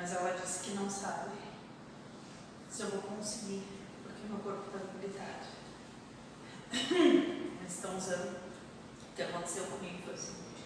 [0.00, 1.32] Mas ela disse que não sabe
[2.70, 3.62] se eu vou conseguir,
[4.02, 5.44] porque meu corpo está debilitado.
[7.60, 8.38] Eles estão usando.
[9.10, 10.64] O que aconteceu comigo foi o seguinte.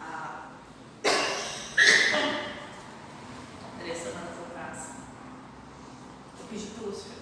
[0.00, 0.50] Há
[3.78, 4.88] três semanas atrás,
[6.40, 7.18] eu pedi para Lúcifer.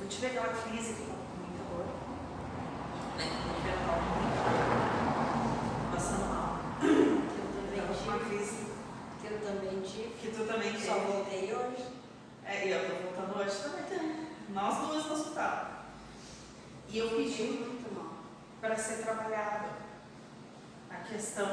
[0.00, 1.86] Eu tive aquela crise que eu com muita dor.
[3.16, 3.26] Né?
[3.46, 3.62] Muito
[5.94, 6.58] passando mal.
[6.82, 7.22] Eu
[7.76, 8.63] tava com uma crise
[9.26, 10.14] Que eu também tive.
[10.20, 11.06] que tu também Só teve.
[11.06, 11.86] voltei hoje.
[12.44, 14.28] É, e eu tô voltando hoje também.
[14.50, 15.84] Nós duas no hospital.
[16.88, 18.12] E eu Tive pedi muito mal.
[18.60, 19.68] para ser trabalhado
[20.90, 21.46] a questão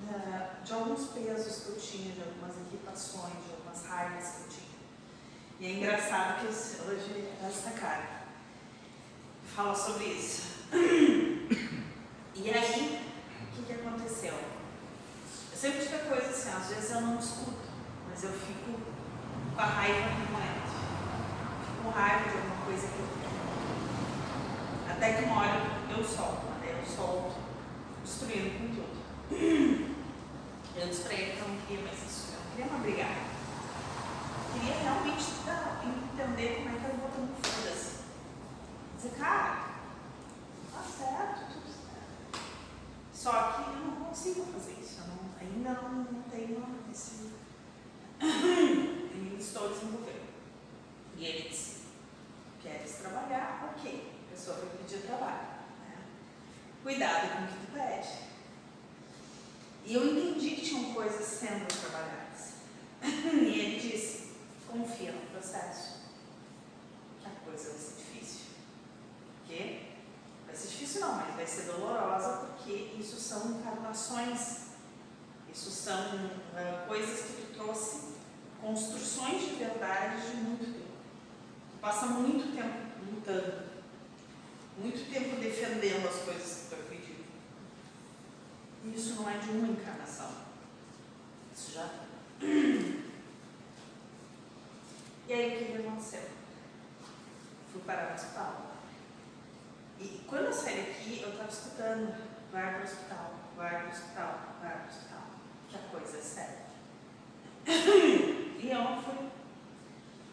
[0.00, 4.48] da- de alguns pesos que eu tinha, de algumas equipações, de algumas raivas que eu
[4.48, 4.64] tinha.
[5.60, 8.22] E é engraçado que hoje essa cara
[9.54, 10.54] fala sobre isso.
[12.36, 13.00] E aí,
[13.42, 14.34] o que, que aconteceu?
[15.64, 17.56] Sempre tive a coisa assim, às vezes eu não escuto,
[18.10, 18.78] mas eu fico
[19.56, 20.68] com a raiva no momento.
[21.64, 23.08] Fico com raiva de alguma coisa que eu.
[24.92, 26.82] Até que uma hora eu solto, né?
[26.82, 27.36] eu solto,
[28.04, 29.94] destruindo com tudo.
[30.76, 33.16] Eu disse pra ele que eu não queria mais isso, eu não queria mais brigar.
[34.54, 37.90] Eu queria realmente dar- entender como é que eu vou botando foda-se.
[38.96, 39.64] Dizer, cara,
[40.74, 42.40] tá certo, tudo certo.
[43.14, 44.83] Só que eu não consigo fazer isso,
[45.58, 47.30] não- não, tenho esse.
[48.22, 50.24] e estou desenvolvendo.
[51.16, 51.82] E ele disse:
[52.62, 53.72] queres trabalhar?
[53.76, 54.12] Ok.
[54.26, 55.42] A pessoa vai pedir trabalho.
[55.88, 55.96] né?
[56.82, 58.24] Cuidado com o que tu pede.
[59.86, 62.54] E eu entendi que tinham coisas sendo trabalhadas.
[63.02, 64.32] E ele disse:
[64.66, 66.00] confia no processo.
[67.20, 68.40] Que a coisa vai ser difícil.
[69.38, 69.80] Porque
[70.46, 74.63] vai ser difícil não, mas vai ser dolorosa porque isso são encarnações.
[75.54, 78.14] Isso são ah, coisas que tu trouxe,
[78.60, 80.94] construções de verdade de muito tempo.
[81.70, 82.74] Tu passa muito tempo
[83.08, 83.62] lutando,
[84.76, 87.24] muito tempo defendendo as coisas que tu acredita.
[88.84, 90.30] E isso não é de uma encarnação.
[91.56, 91.88] Isso já.
[95.26, 96.28] E aí o que que aconteceu?
[97.72, 98.76] Fui parar no hospital.
[99.98, 102.14] E quando eu saí daqui, eu estava escutando,
[102.52, 105.33] vai para o hospital, vai para o hospital, vai para o hospital,
[105.74, 106.64] que a coisa é séria.
[108.64, 108.70] E
[109.04, 109.28] fui.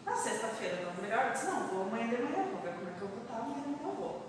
[0.06, 2.88] Na sexta-feira eu estava melhor, eu disse, não, vou amanhã de manhã, vou ver como
[2.88, 4.26] é que eu vou estar, amanhã eu vou.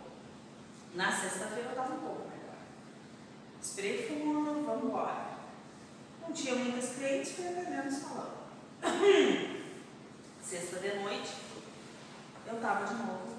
[0.93, 2.57] Na sexta-feira eu estava um pouco melhor.
[3.61, 5.25] Esperei fundo, vamos embora.
[6.21, 8.33] Não tinha muitas clientes, fui atendendo o salão.
[10.43, 11.33] Sexta de noite,
[12.45, 13.37] eu estava de novo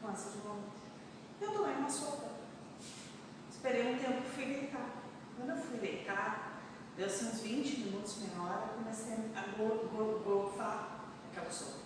[0.00, 0.76] com essa de vômito.
[1.40, 2.28] Eu tomei uma sopa.
[3.50, 4.90] Esperei um tempo, fui deitar.
[5.36, 6.55] Quando eu fui deitar,
[6.96, 9.44] Deu-se assim uns 20 minutos, meia hora, comecei a
[10.24, 11.84] golfar aquela sopa.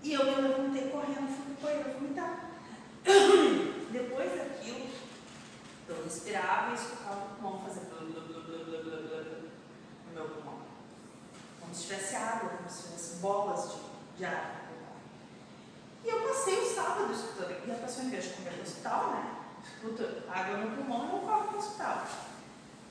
[0.00, 2.50] E eu me levantei correndo, fui para me dar
[3.90, 4.88] Depois daquilo,
[5.88, 9.50] eu respirava e escutava o pulmão fazer blá blá blá blá blá blá blá
[10.06, 10.58] no meu pulmão.
[11.60, 14.66] Como se tivesse água, como se tivesse bolas de, de água.
[16.04, 17.66] E eu passei o sábado escutando.
[17.66, 19.36] E a pessoa, em vez de comer no hospital, né?
[19.64, 22.06] Escuta água no pulmão e eu corro para o hospital.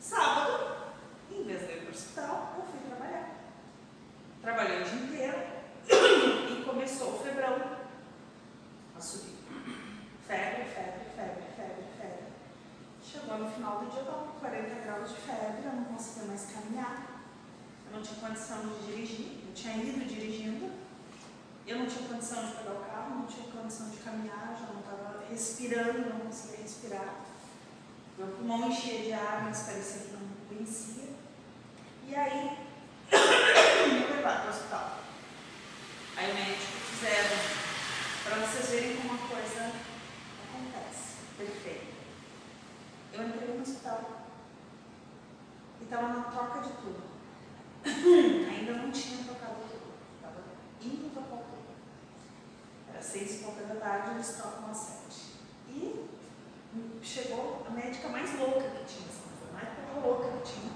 [0.07, 0.93] Sábado,
[1.31, 3.27] em vez de ir para o hospital, eu fui trabalhar.
[4.39, 5.37] Trabalhei o dia inteiro
[6.61, 7.59] e começou o febrão
[8.95, 9.33] a subir.
[10.27, 12.25] Febre, febre, febre, febre, febre.
[13.03, 16.51] Chegou no final do dia, eu com 40 graus de febre, eu não conseguia mais
[16.51, 17.23] caminhar.
[17.87, 20.71] Eu não tinha condição de dirigir, eu tinha ido dirigindo,
[21.65, 24.81] eu não tinha condição de pegar o carro, não tinha condição de caminhar, já não
[24.81, 27.24] estava respirando, não conseguia respirar.
[28.17, 31.09] Meu pulmão enchia de ar, mas parecia que não vencia.
[32.07, 32.57] E aí,
[33.91, 34.99] me levaram para o hospital.
[36.15, 36.61] Aí o médico
[36.91, 37.37] fizeram,
[38.23, 39.73] para vocês verem como a coisa
[40.47, 41.15] acontece.
[41.37, 41.93] Perfeito.
[43.11, 44.27] Eu entrei no hospital
[45.81, 47.03] e estava na troca de tudo.
[48.49, 49.93] Ainda não tinha trocado tudo.
[50.15, 50.41] Estava
[50.81, 51.75] indo trocar tudo.
[52.89, 55.35] Era seis e pouca da tarde, eles trocam às sete.
[55.67, 56.14] E
[57.01, 60.71] chegou a médica mais louca que tinha, assim, a mais louca que tinha.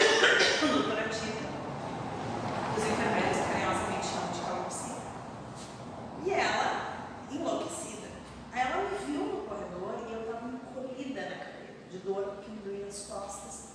[0.00, 1.48] A doutora Tita,
[2.76, 4.96] os enfermeiros carinhosamente chamam de calopsia.
[6.24, 8.08] E ela, enlouquecida.
[8.52, 12.50] Aí ela me viu no corredor e eu estava encolhida na cadeira, de dor, porque
[12.50, 13.74] me doía as costas,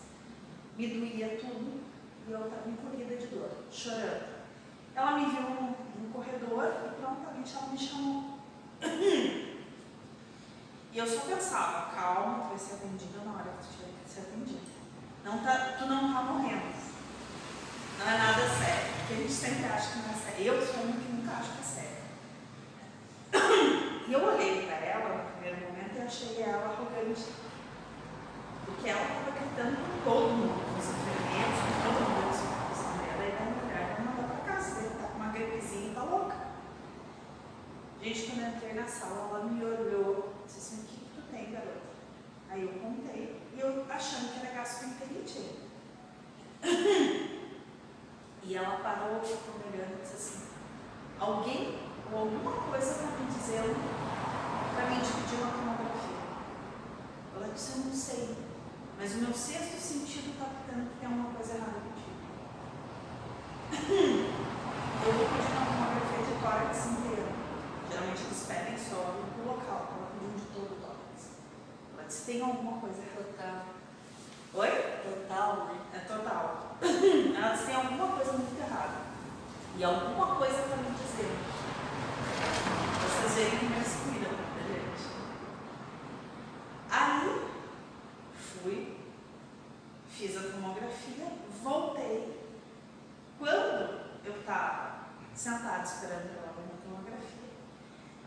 [0.77, 1.83] me doía tudo,
[2.27, 4.35] e eu estava encolhida de dor, chorando.
[4.95, 8.39] Ela me viu no, no corredor e prontamente ela me chamou.
[10.95, 14.09] E eu só pensava, calma, tu vai ser atendida na hora que tu tiver que
[14.09, 14.61] ser atendida.
[15.25, 16.73] Não tá, tu não tá morrendo.
[17.99, 18.93] Não é nada sério.
[18.95, 20.45] Porque a gente sempre acha que não é sério.
[20.45, 21.97] Eu sou uma que nunca acho que é sério.
[24.07, 27.27] E eu olhei para ela no primeiro momento e achei ela arrogante.
[28.65, 32.95] Porque ela estava gritando com todo mundo, com os enfermeiros, com todo mundo, a situação
[33.03, 33.19] dela.
[33.19, 36.03] E daí a mulher vai mandar para casa, ele tá com uma gripezinha e tá
[36.03, 36.37] louca.
[38.01, 41.51] Gente, quando eu entrei na sala, ela me olhou, disse assim, o que tu tem,
[41.51, 41.95] garota?
[42.49, 45.59] Aí eu contei, e eu achando que era gastroenterite.
[48.43, 50.45] e ela parou, ficou me olhando e disse assim,
[51.19, 51.79] alguém
[52.11, 53.75] ou alguma coisa para me dizer,
[54.75, 56.21] para me dividir uma tomografia.
[57.35, 58.37] Ela disse, eu não sei,
[58.97, 62.15] mas o meu sexto sentido está pitando que tem alguma coisa errada contigo.
[65.05, 67.27] eu vou pedir uma tomografia de tórax inteiro.
[67.89, 71.41] Geralmente eles pedem só no local, ela pediu de todo o tórax.
[72.07, 73.65] Disse, tem alguma coisa errada.
[74.53, 74.69] Oi?
[75.03, 75.79] Total, né?
[75.93, 76.77] É total.
[76.81, 78.97] Ela disse, tem alguma coisa muito errada.
[79.77, 81.35] E alguma coisa para me dizer.
[83.01, 85.05] Vocês verem que eles cuidam da gente.
[86.89, 87.47] Aí,
[88.37, 88.97] fui,
[90.09, 91.27] fiz a tomografia,
[91.61, 92.45] voltei.
[93.37, 94.95] Quando eu estava
[95.33, 96.44] sentada esperando ela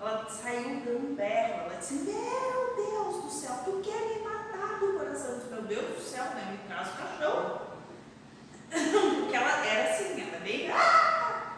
[0.01, 1.65] ela saiu dando berro.
[1.67, 5.31] Ela disse: Meu Deus do céu, tu quer me matar do coração?
[5.33, 6.53] Eu disse, Meu Deus do céu, né?
[6.53, 7.61] Me traz o cachorro.
[9.21, 10.71] Porque ela era assim, ela bem.
[10.71, 11.57] "Ah!"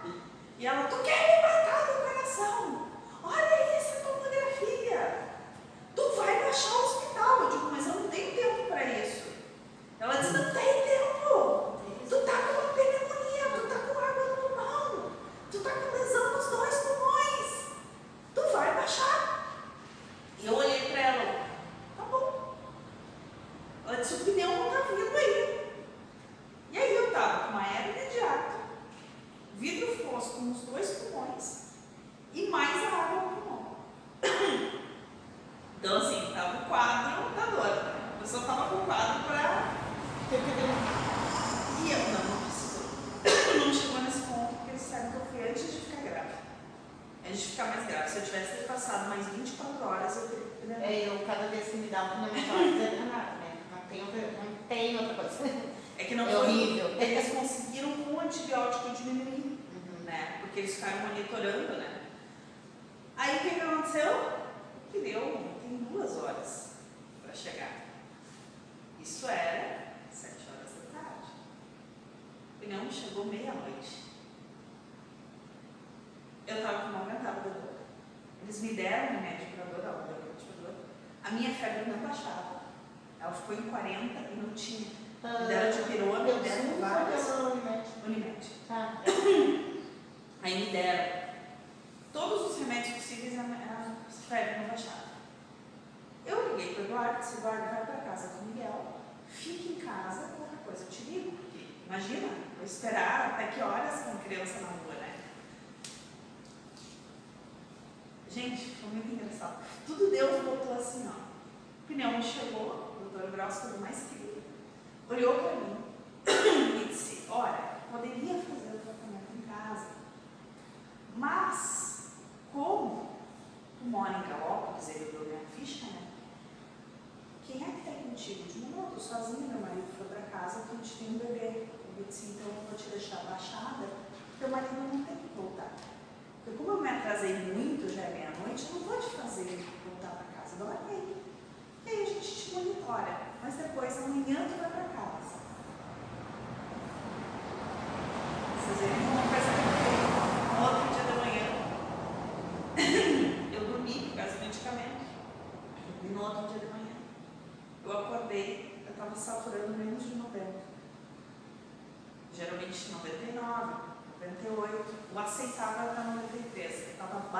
[0.59, 2.87] E ela, tu quer me matar do coração?
[3.23, 5.29] Olha essa tomografia.
[5.97, 7.43] Tu vai baixar o hospital.
[7.43, 9.23] Eu digo, mas eu não tenho tempo para isso.
[9.99, 11.81] Ela disse, não tem tempo.
[12.09, 15.13] Tu tá com uma pneumonia, tu tá com água no pulmão,
[15.51, 16.90] tu tá com lesão nos dois pulmões.
[18.41, 19.45] Tu vai baixar.
[20.39, 21.47] E eu olhei para ela,
[21.97, 22.57] tá bom.
[23.97, 25.70] Disse, o pneu não tá vindo aí.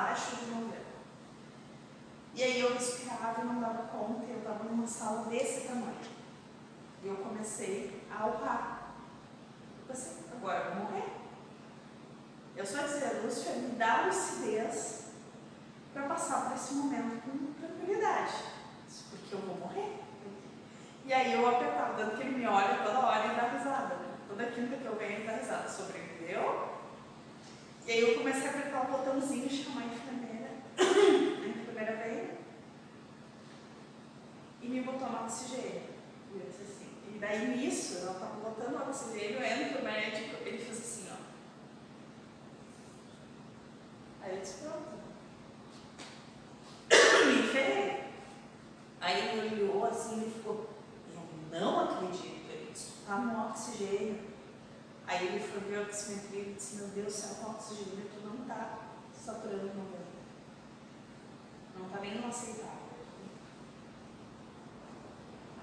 [0.01, 0.77] Abaixo de 90.
[2.33, 5.95] E aí eu respirava e não dava conta, eu estava numa sala desse tamanho.
[7.03, 8.93] E eu comecei a urrar.
[9.79, 11.13] Eu pensei, agora eu vou morrer.
[12.55, 15.11] Eu só dizia, Lúcia, me dá lucidez
[15.93, 18.33] para passar por esse momento com tranquilidade.
[19.09, 19.99] Porque eu vou morrer.
[21.05, 23.97] E aí eu apertava, tanto que ele me olha toda hora e dá risada.
[24.27, 25.69] Toda quinta que eu venho ele dá risada.
[25.69, 26.70] Sobreviveu?
[27.87, 30.51] E aí eu comecei a apertar o botãozinho e chamar a enfermeira.
[31.43, 32.41] A enfermeira veio
[34.61, 35.81] e me botou no oxigênio.
[36.33, 40.37] E eu disse assim, e daí nisso, ela tá botando o oxigênio, entra o médico,
[40.45, 41.15] ele fez assim, ó.
[44.23, 45.01] Aí eu disse, pronto.
[47.25, 48.03] Me ferrei.
[48.99, 50.69] Aí ele olhou assim e ficou,
[51.51, 54.30] eu não acredito, ele disse, tá no oxigênio.
[55.11, 58.79] Aí ele foi ver o oximetria e disse, meu Deus, céu, com oxigênio não tá
[59.13, 60.05] saturando no meu.
[61.77, 62.71] Não tá nem aceitável.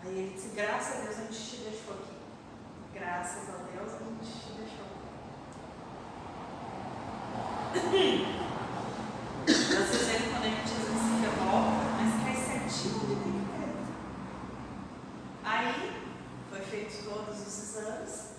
[0.02, 2.12] Aí ele disse, graças a Deus a gente te deixou aqui.
[2.92, 5.08] Graças a Deus a gente te deixou aqui.
[9.46, 13.88] Vocês veem quando a gente às vezes se revolta, mas cai certinho onde tem que.
[15.42, 16.04] Aí
[16.50, 18.37] foi feito todos os exames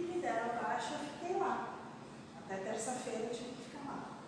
[0.00, 1.78] e me deram baixa, eu fiquei lá.
[2.38, 4.18] Até terça-feira eu tive que ficar lá.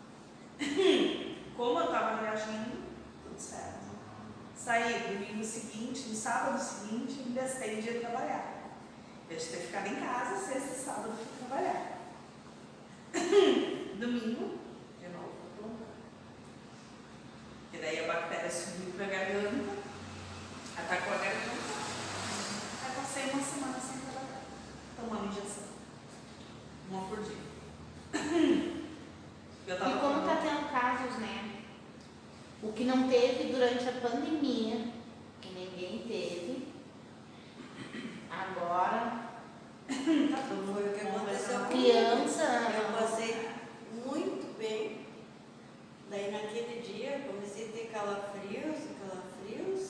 [1.57, 2.83] Como eu estava reagindo,
[3.25, 3.83] tudo certo.
[4.57, 8.53] Saí domingo seguinte, no sábado seguinte, me destei de ir trabalhar.
[9.29, 11.99] Eu de ter ficado em casa, sexta e sábado fui trabalhar.
[13.99, 14.59] Domingo,
[15.01, 15.85] de novo, pronto.
[17.73, 19.73] E daí a bactéria subiu para a garganta,
[20.77, 21.73] atacou a garganta.
[22.85, 24.43] Aí passei uma semana sem trabalhar,
[24.97, 25.62] tomando injeção.
[26.93, 27.37] Uma por dia.
[29.67, 31.63] Eu tava E como está tendo casos, né?
[32.63, 34.89] O que não teve durante a pandemia,
[35.41, 36.69] que ninguém teve,
[38.31, 39.31] agora
[39.89, 41.71] Então foi o que aconteceu comigo.
[41.71, 42.43] criança.
[42.77, 43.49] Eu passei
[44.05, 45.07] muito bem.
[46.11, 48.93] Daí naquele dia comecei a ter calafrios
[49.43, 49.82] calafrios.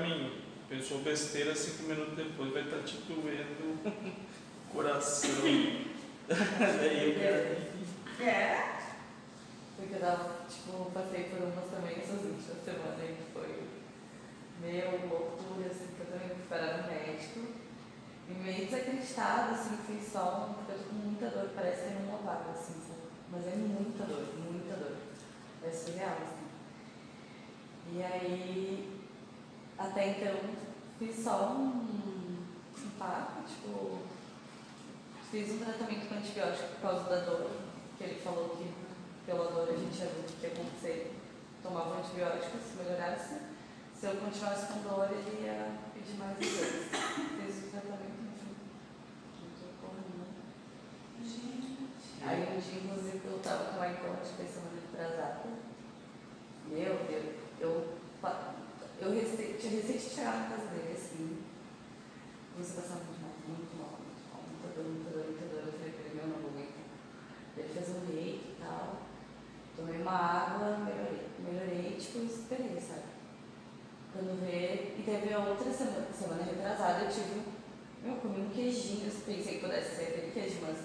[0.00, 5.30] Mim, pensou besteira, cinco minutos depois vai estar te doendo o coração.
[6.28, 7.70] Quero.
[8.20, 8.80] É?
[9.76, 13.62] Porque eu tava, tipo, passei por umas também essas últimas semanas aí que foi
[14.60, 17.40] meio loucura, assim, que eu também fui parar no médico.
[18.28, 22.50] E meio desacreditada, assim, fiz só um, tô com muita dor, parece ter uma vaga,
[22.52, 23.00] assim, sabe?
[23.32, 24.96] Mas é muita dor, muita dor.
[25.64, 26.40] É surreal, assim.
[27.92, 28.99] E aí,
[29.80, 30.36] até então,
[30.98, 31.68] fiz só um,
[32.78, 33.98] um papo, tipo,
[35.30, 37.50] fiz um tratamento com antibiótico por causa da dor,
[37.96, 38.74] que ele falou que
[39.24, 41.16] pela dor a gente ia ver o que ia acontecer.
[41.62, 43.40] Tomava um antibiótico, se melhorasse.
[43.94, 46.90] Se eu continuasse com dor, ele ia pedir mais exames.
[46.90, 48.56] Fiz o tratamento, enfim.
[49.40, 50.26] Não tô correndo.
[51.24, 52.22] Gente.
[52.22, 55.48] Aí um dia, inclusive, eu tava com a que foi semana retrasada.
[56.66, 58.00] Meu Deus, eu,
[59.00, 61.42] eu recei, tinha recém chegado na casa dele, assim,
[62.52, 65.64] comecei a passar muito mal, muito mal, muito mal, muita dor, muita dor, muita dor.
[65.66, 66.84] Eu falei pra ele, meu, não vou aguentar.
[67.56, 69.00] Ele fez um reiki e tal,
[69.74, 73.08] tomei uma água, melhorei, melhorei, tipo, esperei, sabe?
[74.12, 77.40] Quando vê, e teve outra semana, semana retrasada, eu tive,
[78.04, 80.76] eu comi um queijinho, eu pensei que pudesse ser aquele queijo, mas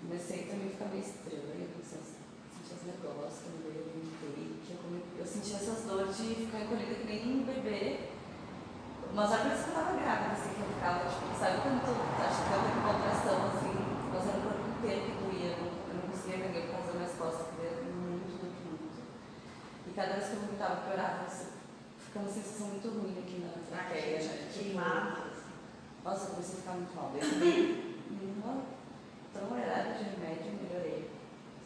[0.00, 3.95] comecei também a ficar meio estranha, comecei a sentir os negócios, alimentei, que
[4.72, 4.80] eu,
[5.18, 8.10] eu senti essas dores de ficar encolhida que nem um bebê,
[9.12, 11.92] mas por isso que eu tava grávida, assim, que eu ficava, tipo, sabe quando tu
[12.20, 13.74] acha que tava com contração, assim,
[14.12, 16.86] mas era o corpo inteiro que doía, eu não, eu não conseguia erguer por causa
[16.86, 19.00] das minhas costas, que doía muito, muito, muito.
[19.86, 21.48] E cada vez que eu vomitava, piorava, assim,
[21.96, 24.48] ficava uma sensação muito ruim aqui na né?
[24.52, 25.32] Tipo, Queimada.
[26.04, 27.12] nossa, eu comecei a ficar muito mal.
[27.12, 27.96] Daí eu
[28.42, 28.62] uma
[29.32, 31.10] trombada de remédio melhorei.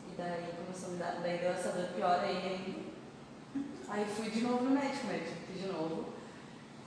[0.06, 2.89] E daí começou a me dar, daí deu essa dor pior aí ainda.
[3.90, 6.12] Aí fui de novo no médico, o médico fui de novo.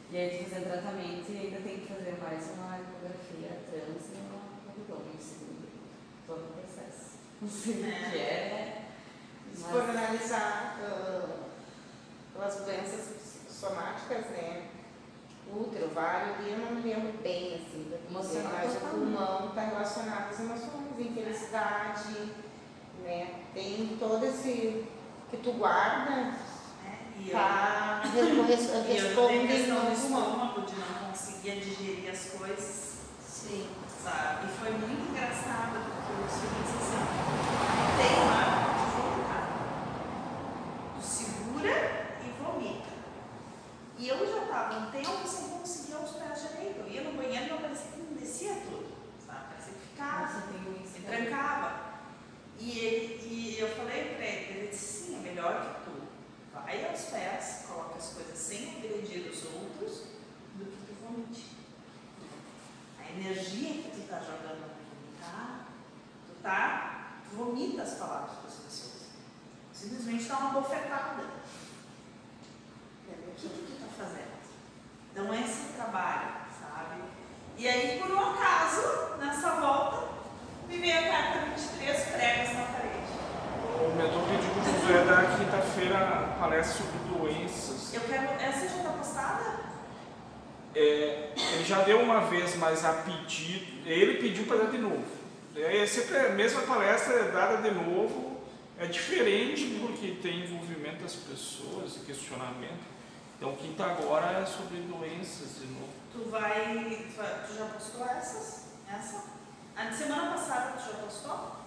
[0.10, 4.18] E aí tô fazendo tratamento e ainda tem que fazer mais uma ecografia trans e
[4.24, 5.68] uma abdômen segundo.
[6.26, 7.18] Tô no processo.
[7.42, 8.86] Não sei o que é.
[9.54, 11.44] Se for analisar ah,
[12.42, 14.70] as doenças somáticas, né?
[15.54, 20.30] Útero, ovário, eu não me lembro bem, assim, da Emocional mas o pulmão está relacionado
[20.30, 22.32] às emoções, infelicidade,
[23.04, 23.44] né?
[23.54, 24.86] Tem todo esse
[25.30, 26.34] que tu guarda,
[27.24, 27.26] né?
[27.26, 32.30] E eu, tá e eu não tenho questão do estômago, de não conseguir digerir as
[32.38, 32.94] coisas.
[33.26, 33.68] Sim.
[34.04, 34.46] sabe?
[34.46, 37.04] E foi muito engraçado, porque senhor disse assim,
[37.98, 39.46] tem um hábito de vomitar.
[40.96, 42.94] Tu segura e vomita.
[43.98, 46.80] E eu já estava um tempo sem conseguir pés direito.
[46.80, 48.88] Eu ia no banheiro e não parecia que não descia tudo,
[49.26, 49.40] sabe?
[49.50, 50.42] Parecia que ficava, Nossa,
[50.88, 51.94] se trancava.
[52.60, 55.83] E, ele, e eu falei para ele, ele disse, sim, é melhor que
[56.64, 60.08] vai aos pés, coloca as coisas sem agredir os outros,
[60.56, 61.58] do que tu vomite.
[63.00, 65.66] A energia que tu tá jogando naquilo, tá?
[66.28, 69.04] Tu tá, tu vomita as palavras das pessoas.
[69.74, 71.24] Simplesmente dá uma bofetada.
[73.08, 74.34] O que, que tu tá fazendo?
[75.16, 77.02] Não é esse trabalho, sabe?
[77.58, 80.14] E aí, por um acaso, nessa volta,
[80.68, 82.93] me veio a carta 23 pregos na parede.
[83.82, 87.94] O mentor pediu para o Josué dar quinta-feira palestra sobre doenças.
[87.94, 88.24] Eu quero.
[88.42, 89.64] Essa já tá postada?
[90.76, 95.04] É, ele já deu uma vez, mas a pedido, ele pediu para dar de novo.
[95.56, 98.42] É sempre a mesma palestra é dada de novo,
[98.80, 102.92] é diferente porque tem envolvimento das pessoas, questionamento.
[103.38, 105.90] Então quinta agora é sobre doenças de novo.
[106.12, 107.06] Tu vai.
[107.12, 108.64] Tu, vai- tu já postou essas?
[108.92, 109.24] Essa?
[109.76, 111.63] A de semana passada tu já postou?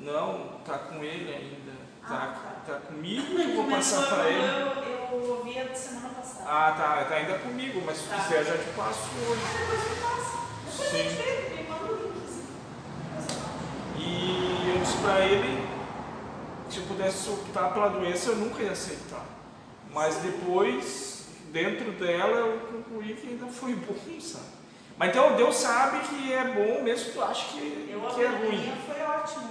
[0.00, 1.76] Não, tá com ele ainda.
[2.06, 5.12] Tá, Ah, tá comigo vou passar para eu, ele.
[5.12, 6.44] eu ouvi a semana passada.
[6.48, 8.16] Ah, tá, tá ainda comigo, mas se Tá.
[8.16, 9.42] quiser já te passo hoje.
[9.44, 10.38] Ah, depois me passa.
[10.70, 10.96] Depois Sim.
[10.96, 12.24] a gente vê, me manda o link.
[12.24, 12.46] assim.
[13.10, 13.38] Eu passo.
[13.98, 15.68] E eu disse pra ele,
[16.70, 19.24] se eu pudesse optar pela doença, eu nunca ia aceitar.
[19.92, 24.44] Mas depois, dentro dela, eu concluí que ainda foi bom, sabe?
[24.98, 28.28] Mas então Deus sabe que é bom, mesmo que tu ache que, Eu que é
[28.28, 28.72] ruim.
[28.86, 29.50] foi ótimo,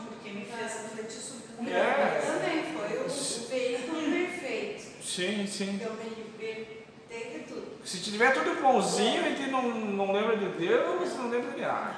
[0.56, 2.22] muita É.
[2.26, 5.04] Também foi o, o veículo perfeito.
[5.04, 5.80] Sim, sim.
[5.82, 6.26] Eu me
[7.16, 7.78] de tudo.
[7.84, 11.96] Se tiver tudo bonzinho, a gente não, não lembra de Deus, não lembra de nada.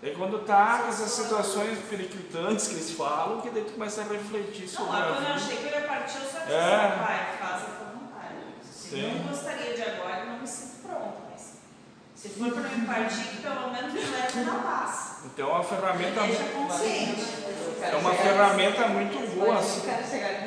[0.00, 4.04] Daí quando tá com essas situações periclitantes que eles falam, que daí tu começa a
[4.04, 6.98] refletir Não, sobre a quando eu achei que eu ia partir, eu só disse É.
[7.04, 8.36] pai, faz a vontade.
[8.62, 9.14] Se Sim.
[9.14, 11.54] não gostaria de agora, eu não me sinto pronto, mas
[12.14, 15.03] se for para me partir, que pelo menos me leve na paz.
[15.24, 19.46] Então é uma ferramenta é uma ferramenta muito boa.
[19.46, 19.80] Eu assim.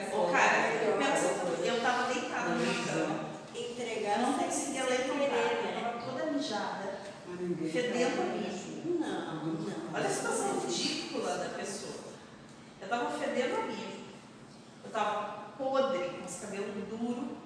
[0.09, 0.31] ponto.
[0.31, 1.25] cara, eu penso,
[1.63, 5.81] eu tava deitada no meu cama, Entregar eu não conseguia levantar, eu né?
[5.81, 6.99] tava toda mijada,
[7.71, 8.99] fedendo a mijo.
[8.99, 9.93] Não, não.
[9.93, 11.95] Olha a situação ridícula da pessoa.
[12.81, 13.97] Eu tava fedendo a mijo.
[14.83, 17.37] Eu tava podre, com os cabelos duros,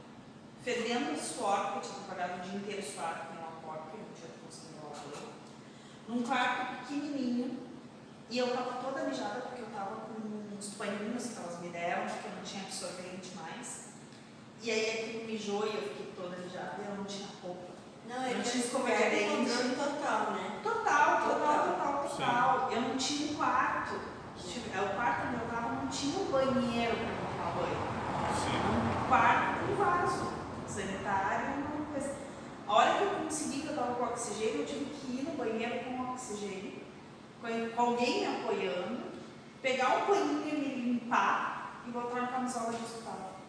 [0.63, 4.13] fedendo suor, porque eu tinha trabalhado o dia inteiro suado com uma porta, eu não
[4.13, 5.31] tinha conseguido lavar banho.
[6.07, 7.59] Num quarto pequenininho,
[8.29, 12.03] e eu tava toda mijada porque eu tava com uns paninhos que elas me deram,
[12.07, 13.89] porque eu não tinha absorvente mais.
[14.61, 17.71] E aí aquilo mijou e eu fiquei toda mijada e eu não tinha roupa.
[18.07, 18.75] Não, é Não tinha dente.
[18.75, 20.59] o controle total, né?
[20.63, 22.71] Total, total, total, total.
[22.71, 23.99] Eu não tinha um quarto.
[24.37, 27.79] Tipo, é, O quarto onde eu tava não tinha um banheiro para tomar banho.
[28.35, 29.03] Sim.
[29.03, 30.33] Um quarto com vaso
[30.67, 31.60] sanitário.
[32.71, 35.31] A hora que eu consegui que eu tava com oxigênio, eu tive que ir no
[35.31, 36.71] banheiro com oxigênio,
[37.75, 38.97] com alguém me apoiando,
[39.61, 43.39] pegar um paninho e me limpar e botar na camisola de hospital.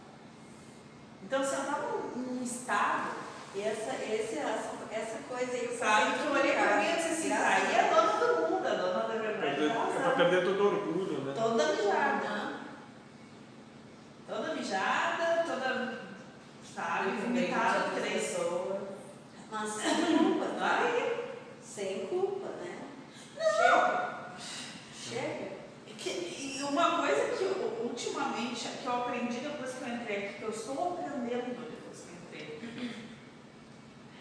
[1.22, 3.10] Então, assim, eu tava num- estado,
[3.54, 6.96] E essa, esse, essa, essa coisa aí, eu sabe, que eu olhei pra mim e
[6.96, 9.56] disse assim, aí a é dona do mundo, a dona da verdade.
[9.56, 10.16] Tá É pra razão.
[10.16, 11.32] perder todo orgulho, né?
[11.36, 12.54] Toda mijada.
[14.26, 15.98] Toda mijada, toda,
[16.74, 18.22] sabe, vomitada três.
[18.32, 18.81] pessoas.
[19.52, 20.78] Mas sem culpa, tá?
[21.62, 22.88] Sem culpa, né?
[23.36, 24.32] não.
[24.98, 25.52] Chega.
[25.86, 30.16] E que- E uma coisa que eu, ultimamente, que eu aprendi depois que eu entrei
[30.26, 32.94] aqui, que eu estou aprendendo depois que eu entrei,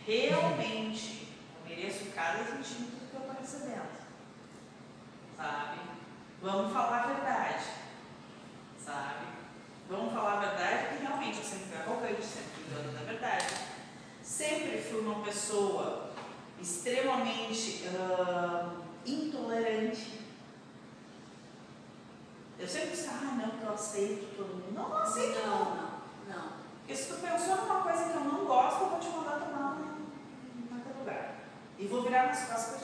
[0.05, 1.27] realmente
[1.63, 4.01] eu mereço cada centímetro que eu estou recebendo.
[5.37, 5.79] Sabe?
[6.41, 7.63] Vamos falar a verdade.
[8.83, 9.25] Sabe?
[9.89, 13.70] Vamos falar a verdade, porque realmente eu sempre fui arrogante, sempre fui dona da verdade.
[14.31, 16.09] Sempre fui uma pessoa
[16.57, 20.21] extremamente ah, intolerante.
[22.57, 24.73] Eu sempre disse, ah, não, que eu aceito todo mundo.
[24.73, 25.75] Não, não aceito Não, não.
[25.75, 25.91] não,
[26.29, 26.49] não.
[26.79, 29.77] Porque se tu pensou numa coisa que eu não gosto, eu vou te mandar tomar
[30.57, 31.35] em qualquer lugar.
[31.77, 32.80] E vou virar minhas costas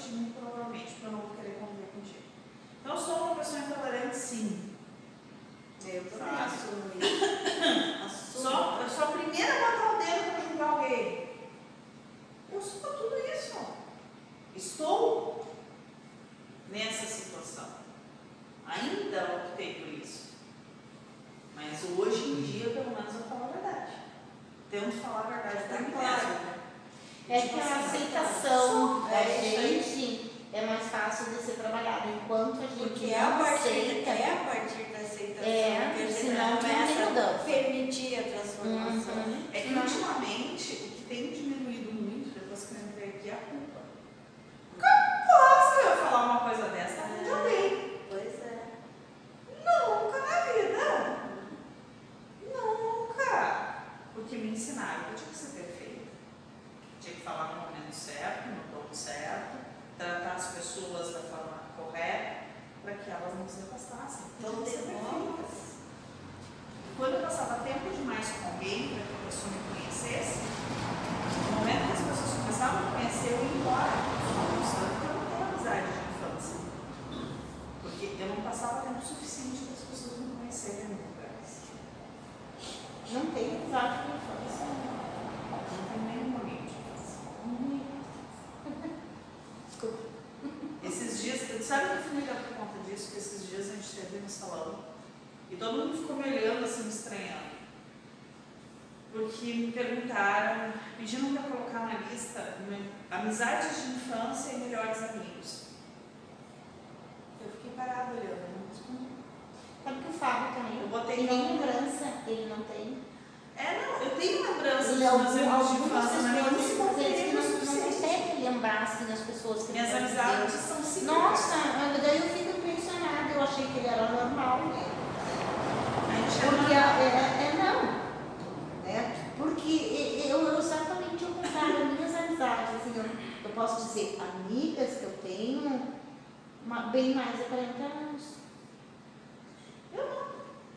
[136.91, 138.23] bem mais de 40 anos.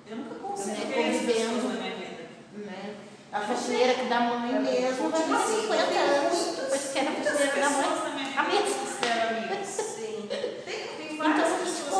[0.06, 2.28] Eu nunca consigo ver na minha vida.
[2.54, 2.94] Né?
[3.32, 6.98] A faxineira que da mãe mesmo vai Tipo ter assim, 50 tem anos, depois que
[6.98, 8.34] era a faxineira da mãe.
[8.36, 9.64] a eu mesma.
[9.64, 10.28] Sim.
[10.28, 11.94] Tem, tem Então várias gente pessoas que eu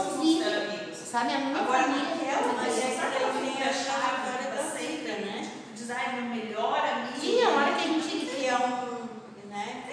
[0.57, 0.97] amigos.
[0.99, 2.05] Sabe, a minha Agora, família.
[2.15, 5.51] naquela, Mas é sabe que daí vem família a chave trajetória da seita, né?
[5.93, 7.19] Ai, meu melhor amigo.
[7.21, 9.85] Sim, a hora que a gente Que é um, né?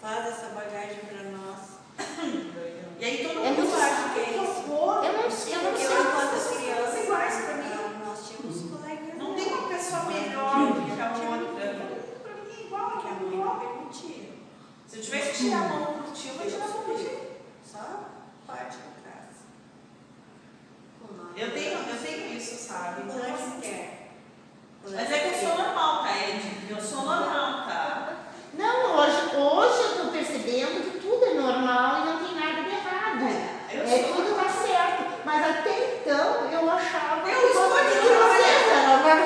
[0.00, 1.11] Faz essa bagagem
[3.34, 4.20] eu não acho que.
[4.20, 5.04] Eu não.
[5.04, 5.54] Eu não sei.
[5.54, 8.04] É quantas crianças iguais para mim.
[8.04, 9.18] Nós tínhamos colegas.
[9.18, 11.74] Não tem uma pessoa melhor do que a outra.
[12.22, 14.32] Para mim é igual que a minha é contigo.
[14.86, 16.94] Se eu tivesse que tirar a mão do tio, eu vou tirar a mão do
[16.98, 17.18] tio.
[17.64, 17.78] Só
[18.46, 19.40] parte da casa.
[21.34, 23.02] Eu tenho, eu tenho isso, sabe?
[23.10, 24.08] É é
[24.84, 26.66] Mas é que eu sou normal, tá, Ed?
[26.68, 28.26] Eu sou normal, tá?
[28.54, 32.11] Não, hoje, hoje eu estou percebendo que tudo é normal e
[36.04, 37.30] Então, eu achava.
[37.30, 37.94] Eu escolhi
[38.66, 39.22] trabalhar.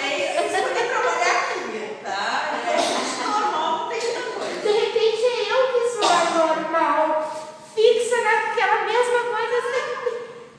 [0.00, 2.60] É, eu escolhi trabalhar aqui, tá?
[2.66, 4.60] É, é normal, tem coisa.
[4.62, 7.30] De repente é eu que sou a normal,
[7.74, 9.84] fixa naquela mesma coisa assim.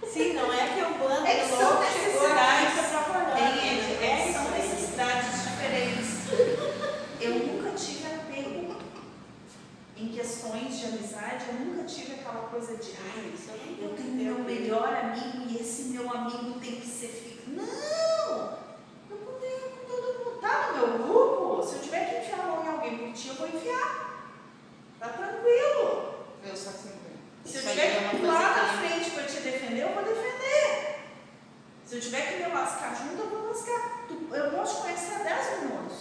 [0.07, 1.25] Sim, não é que eu bando.
[1.25, 1.81] É que são
[10.25, 13.31] questões de amizade, eu nunca tive aquela coisa de, ai,
[13.79, 17.51] eu tenho meu melhor amigo e esse meu amigo tem que ser fico.
[17.51, 18.57] Não!
[19.07, 20.41] Eu poderia com todo mundo.
[20.41, 21.63] Tá no meu grupo?
[21.63, 24.33] Se eu tiver que enfiar em alguém por ti, eu vou enfiar.
[24.99, 26.15] Tá tranquilo.
[26.43, 26.95] Eu assim.
[27.45, 31.05] Se eu tiver que pular na frente para te defender, eu vou defender.
[31.85, 34.07] Se eu tiver que me lascar junto, eu vou lascar.
[34.31, 35.97] Eu posso te conhecer há 10 minutos.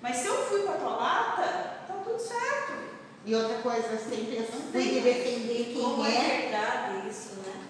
[0.00, 1.42] Mas se eu fui com a tua lata,
[1.86, 2.95] tá tudo certo
[3.34, 4.94] outra coisa, sempre eu fui tem.
[4.94, 6.40] de defender Como quem é é.
[6.42, 7.64] verdade isso, né?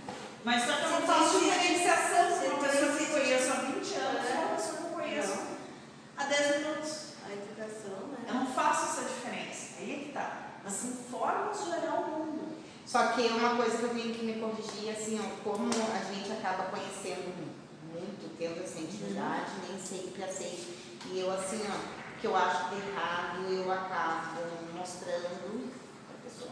[0.45, 3.55] Mas só que eu não faço diferenciação entre uma pessoa que que- eu conheço há
[3.57, 4.37] 20 anos e É.
[4.37, 5.39] uma pessoa que eu conheço
[6.17, 7.07] há 10 minutos.
[7.27, 7.93] A educação,
[8.29, 8.41] Eu né?
[8.41, 9.75] não faço essa diferença.
[9.81, 10.43] Aí é que tá.
[10.65, 12.57] Assim, formas de olhar o mundo.
[12.87, 16.31] Só que uma coisa que eu tenho que me corrigir, assim, ó, como a gente
[16.33, 17.35] acaba conhecendo
[17.93, 20.73] muito, tendo essa intimidade, nem sempre aceito.
[21.11, 24.41] E eu, assim, ó, que eu acho que errado, eu acabo
[24.77, 25.71] mostrando
[26.09, 26.51] pra pessoa.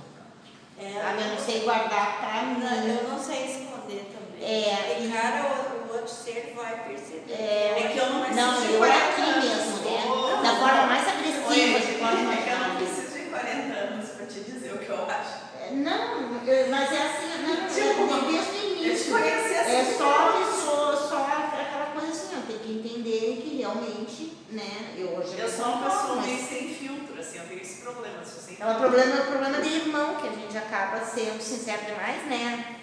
[0.78, 1.22] É, Sabe?
[1.22, 2.20] Eu não sei guardar
[2.58, 2.98] Não, mim.
[3.02, 4.44] eu não sei esconder também.
[4.44, 7.32] É, e- cara, o, o outro ser vai perceber.
[7.32, 9.44] É, É que eu não Não, eu 40 aqui anos.
[9.44, 10.04] mesmo, né?
[10.06, 14.08] Ô, Da forma mais agressiva que pode é que eu não preciso de 40 anos
[14.10, 15.44] pra te dizer o que eu acho.
[15.72, 19.12] Não, eu- mas é assim, não, Tipo, é desde o Eu te início.
[19.12, 19.76] conheci assim.
[19.76, 25.08] É só pessoa, só aquela coisa assim, ó, tem que entender que realmente, né, eu
[25.18, 28.24] hoje Eu sou uma pessoa mas meio sem filtro, assim, eu tenho esse problema.
[28.24, 31.40] Se você É o problema, é o problema de irmão, que a gente acaba sendo
[31.42, 32.76] sincero demais, né?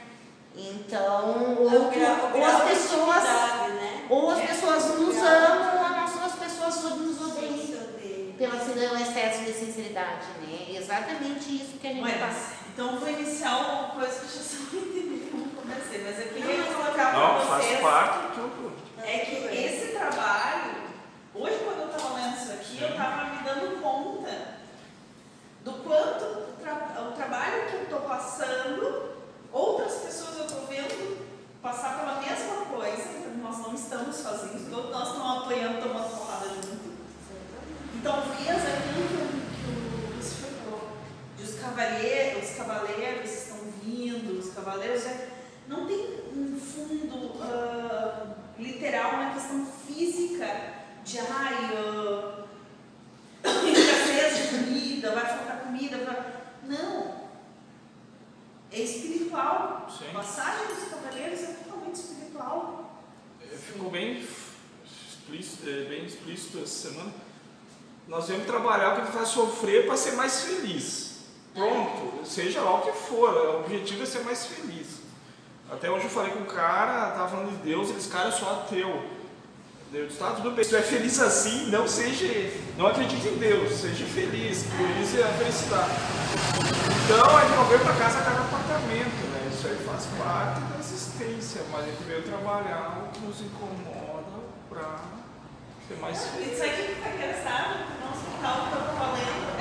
[0.56, 4.06] Então, ou, É o grau- o ou as pessoas, né?
[4.10, 4.48] ou as É.
[4.48, 7.82] pessoas nos amam, ou as nossas pessoas nos odeiam.
[8.38, 10.66] Pelo assim, pelo excesso de sinceridade, né?
[10.74, 12.54] É exatamente isso que a gente Mas, passa.
[12.74, 16.58] então vou iniciar uma coisa que eu já só entendi como comecei, mas eu queria
[16.58, 18.72] Não, colocar Não, para faz vocês parte de tudo.
[19.04, 20.74] é que esse trabalho,
[21.36, 24.52] hoje quando eu estava lendo isso aqui, eu estava me dando conta
[25.64, 29.12] do quanto o, tra- o trabalho que eu estou passando,
[29.52, 31.26] outras pessoas eu estou vendo
[31.62, 36.92] passar pela mesma coisa, nós não estamos sozinhos, todos nós estamos apoiando, tomando porrada junto.
[37.96, 40.90] Então, vias aquilo que, o- que o Lúcifer falou,
[41.38, 45.30] de os cavaleiros, os cavaleiros estão vindo, os cavaleiros é,
[45.68, 48.26] não tem um fundo ah,
[48.58, 50.48] literal na questão física
[51.06, 52.41] de ai, ah,
[53.60, 56.34] tem escassez de comida, vai faltar comida, vai...
[56.68, 57.22] não.
[58.72, 59.88] É espiritual.
[59.90, 60.10] Sim.
[60.10, 63.02] A passagem dos cavaleiros é totalmente espiritual.
[63.42, 64.26] É, Ficou bem
[64.86, 67.12] explícito, é, bem explícito essa semana.
[68.08, 71.12] Nós vamos trabalhar o que a gente vai sofrer para ser mais feliz.
[71.54, 75.02] Pronto, seja lá o que for, o objetivo é ser mais feliz.
[75.70, 78.52] Até hoje eu falei com um cara, tava falando de Deus, esse cara é só
[78.52, 79.21] ateu.
[79.92, 82.26] Tá, tudo bem, se tu é feliz assim, não seja,
[82.78, 85.92] não acredite em Deus, seja feliz, priorize a felicidade.
[87.04, 89.52] Então a gente não veio para casa cada apartamento, né?
[89.52, 94.48] Isso aí faz parte da existência, mas a gente veio trabalhar o que nos incomoda
[94.70, 94.96] para
[95.86, 96.54] ser mais feliz.
[96.54, 99.61] Isso aqui que foi engraçado, no hospital que eu estava lendo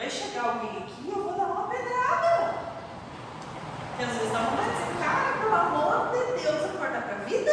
[0.00, 2.54] vai chegar alguém aqui e eu vou dar uma pedrada.
[3.90, 7.52] Porque às vezes dá uma pedrada cara, pelo amor de Deus, acordar pra vida.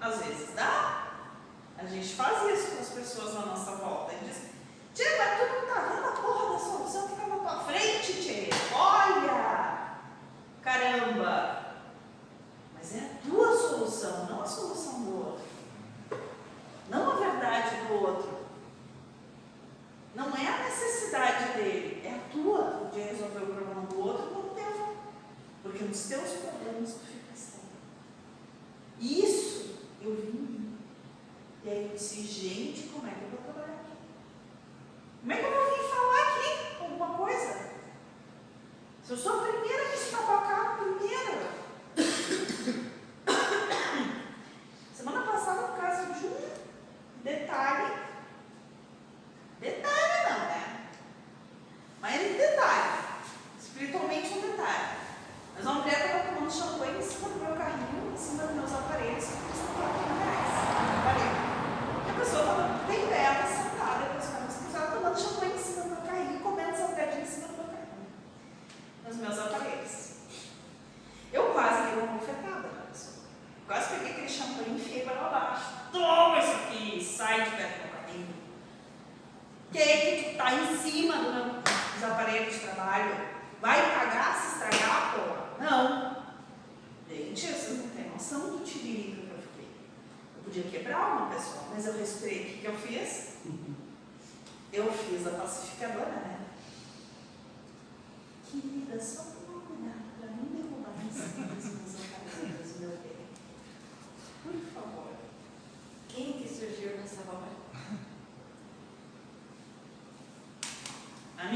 [0.00, 1.02] Às vezes dá.
[1.76, 4.12] A gente faz isso com as pessoas na nossa volta.
[4.12, 4.50] A gente diz,
[4.94, 5.45] Tia, mas tu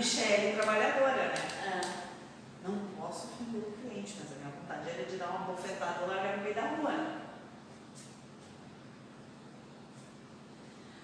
[0.01, 1.35] Michelle, trabalhadora, né?
[1.67, 1.81] Ah,
[2.65, 6.39] Não posso ofender o cliente, mas a minha vontade era de dar uma bofetada largar
[6.39, 6.91] no meio da rua.
[6.93, 7.21] né?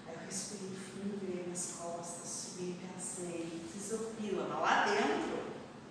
[0.07, 5.43] Aí eu respirei fundo, virei minhas costas, subi e pensei, desopila, mas lá dentro,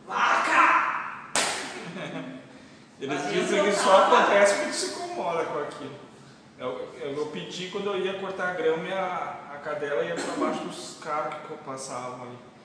[0.04, 1.30] vaca!
[2.98, 5.94] Eles Mas dizem que só acontece quando se incomoda com aquilo.
[6.58, 10.44] Eu, eu, eu pedi quando eu ia cortar grama e a, a cadela ia para
[10.44, 12.55] baixo dos carros que passavam ali.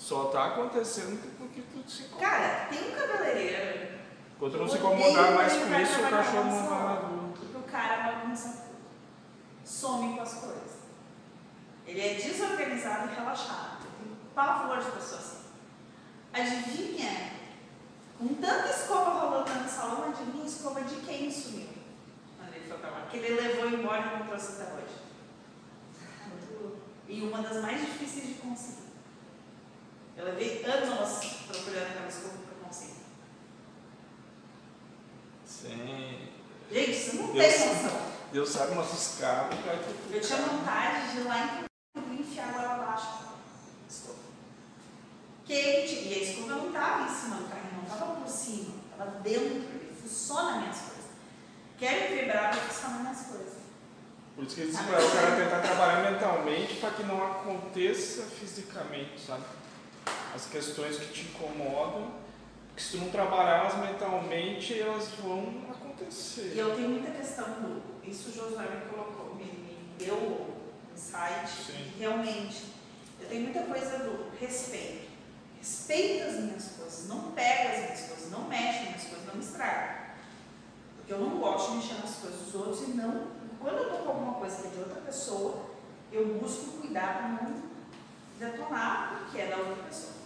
[0.00, 2.26] Só tá acontecendo porque tu se incomoda.
[2.26, 4.00] Cara, tem um cabeleireiro.
[4.38, 6.84] Quando não se incomodar mais com isso, o cachorro não vai salão.
[6.84, 7.34] mais duro.
[7.38, 8.78] Porque o cara bagunça tudo.
[9.62, 10.70] Some com as coisas.
[11.86, 13.86] Ele é desorganizado e relaxado.
[13.98, 15.38] Tenho pavor de pessoas assim.
[16.32, 17.32] Adivinha?
[18.18, 21.68] Com tanta escova rolando no salão, adivinha a escova de quem sumiu?
[22.38, 23.06] Quando ele foi pra lá.
[23.10, 24.94] Que ele levou embora e não trouxe até hoje.
[27.06, 28.89] E uma das mais difíceis de conseguir.
[30.16, 33.04] Eu levei anos procurando aquela escova para conseguir.
[35.46, 36.28] Sim.
[36.70, 37.54] Gente, você não Deus.
[37.54, 38.10] tem noção.
[38.32, 39.56] Deus sabe nossos carros,
[40.10, 41.64] Eu tinha vontade de ir lá
[41.96, 43.24] e enfiar lá abaixo.
[43.88, 44.18] Escova.
[45.44, 49.10] Que e a escova não estava em cima do carrinho, não estava por cima, estava
[49.20, 49.68] dentro,
[50.02, 51.04] nas minhas coisas.
[51.78, 53.60] Quer me vibrar para nas minhas coisas.
[54.36, 58.22] Por isso que eles dizem para o cara tentar trabalhar mentalmente para que não aconteça
[58.22, 59.44] fisicamente, sabe?
[60.34, 62.12] As questões que te incomodam,
[62.68, 66.52] porque se tu não trabalhar elas mentalmente, elas vão acontecer.
[66.54, 67.82] E eu tenho muita questão.
[68.04, 71.72] Isso o Josué me colocou, me, me deu um insight.
[71.98, 72.66] Realmente,
[73.20, 75.10] eu tenho muita coisa do respeito.
[75.58, 79.34] Respeita as minhas coisas, não pega as minhas coisas, não mexe nas minhas coisas, não
[79.34, 80.00] me estraga.
[80.96, 83.26] Porque eu não gosto de mexer nas coisas dos outros e não.
[83.60, 85.66] Quando eu tô com alguma coisa que é de outra pessoa,
[86.10, 87.62] eu busco cuidar para não
[88.38, 90.19] detonar o que é da outra pessoa.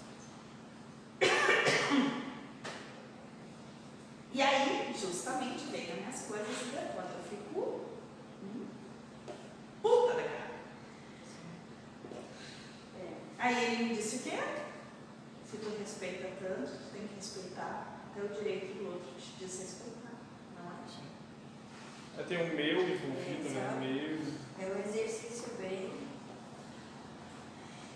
[4.32, 7.08] E aí, justamente, vem as minhas coisas e detona.
[7.16, 7.84] Eu fico
[8.42, 8.66] hum,
[9.80, 10.50] puta da cara.
[13.00, 13.12] é.
[13.38, 14.38] Aí ele me disse o quê?
[15.48, 19.32] Se tu respeita tanto, tu tem que respeitar até o direito do outro de te
[19.38, 20.14] desrespeitar.
[20.56, 20.74] Não é?
[22.18, 23.50] Aí tem o meu envolvido, né?
[23.50, 23.76] Exato.
[23.76, 24.18] Meu.
[24.58, 25.92] É um exercício bem.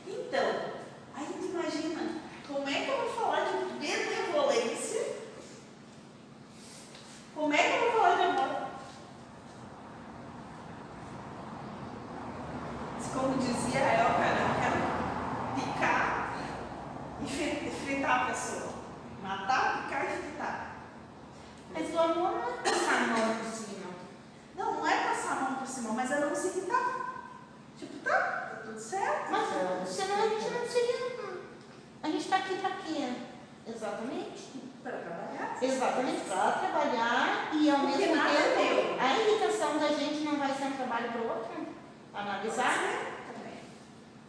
[0.06, 0.72] Então,
[1.14, 5.16] aí tu imagina, como é que eu vou falar de benevolência?
[7.34, 8.58] Como é que eu vou falar de amor?
[13.14, 14.16] Como dizia ela, eu
[14.60, 14.78] quero
[15.72, 16.34] picar
[17.22, 18.72] e fri- fritar a pessoa.
[19.22, 20.76] Matar, picar e fritar.
[21.72, 23.86] Mas o amor não é passar a mão por cima.
[24.56, 27.14] Não, não é passar a mão por cima, mas é não se irritar.
[27.78, 29.30] Tipo, tá, tá tudo certo.
[29.30, 30.98] Mas senão a gente não seria.
[32.30, 33.08] A gente está aqui para quê?
[33.66, 34.48] Exatamente.
[34.82, 35.58] Para trabalhar.
[35.62, 40.52] Exatamente, para trabalhar e ao Porque mesmo é tempo a irritação da gente não vai
[40.54, 41.66] ser um trabalho para o outro.
[42.14, 42.78] Analisar.
[43.32, 43.58] também.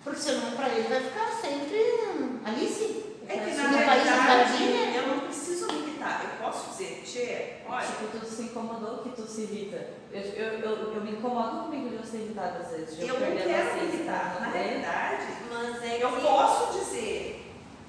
[0.03, 3.05] Porque senão para ele vai ficar sempre Alice.
[3.27, 6.23] É que na verdade eu não preciso me irritar.
[6.23, 9.87] Eu posso dizer, Tchê, olha, Tipo, tu se incomodou que tu se irrita.
[10.11, 12.97] Eu, eu, eu, eu me incomodo comigo de eu ser irritada às vezes.
[12.97, 14.37] de eu não quero irritar.
[14.39, 14.57] Na manter.
[14.57, 16.21] realidade, Mas é eu que.
[16.21, 17.38] posso dizer,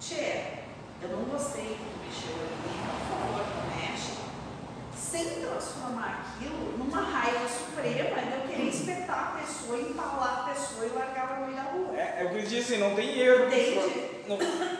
[0.01, 0.45] Tchê,
[1.03, 4.13] eu não gostei que tu mexeu ali, então, por favor, não mexe.
[4.97, 10.87] Sem transformar aquilo numa raiva suprema de eu querer espetar a pessoa, empalar a pessoa
[10.87, 11.95] e largar ela no meio da rua.
[11.95, 13.45] É, é o que eu disse, não tem erro.
[14.27, 14.39] Não,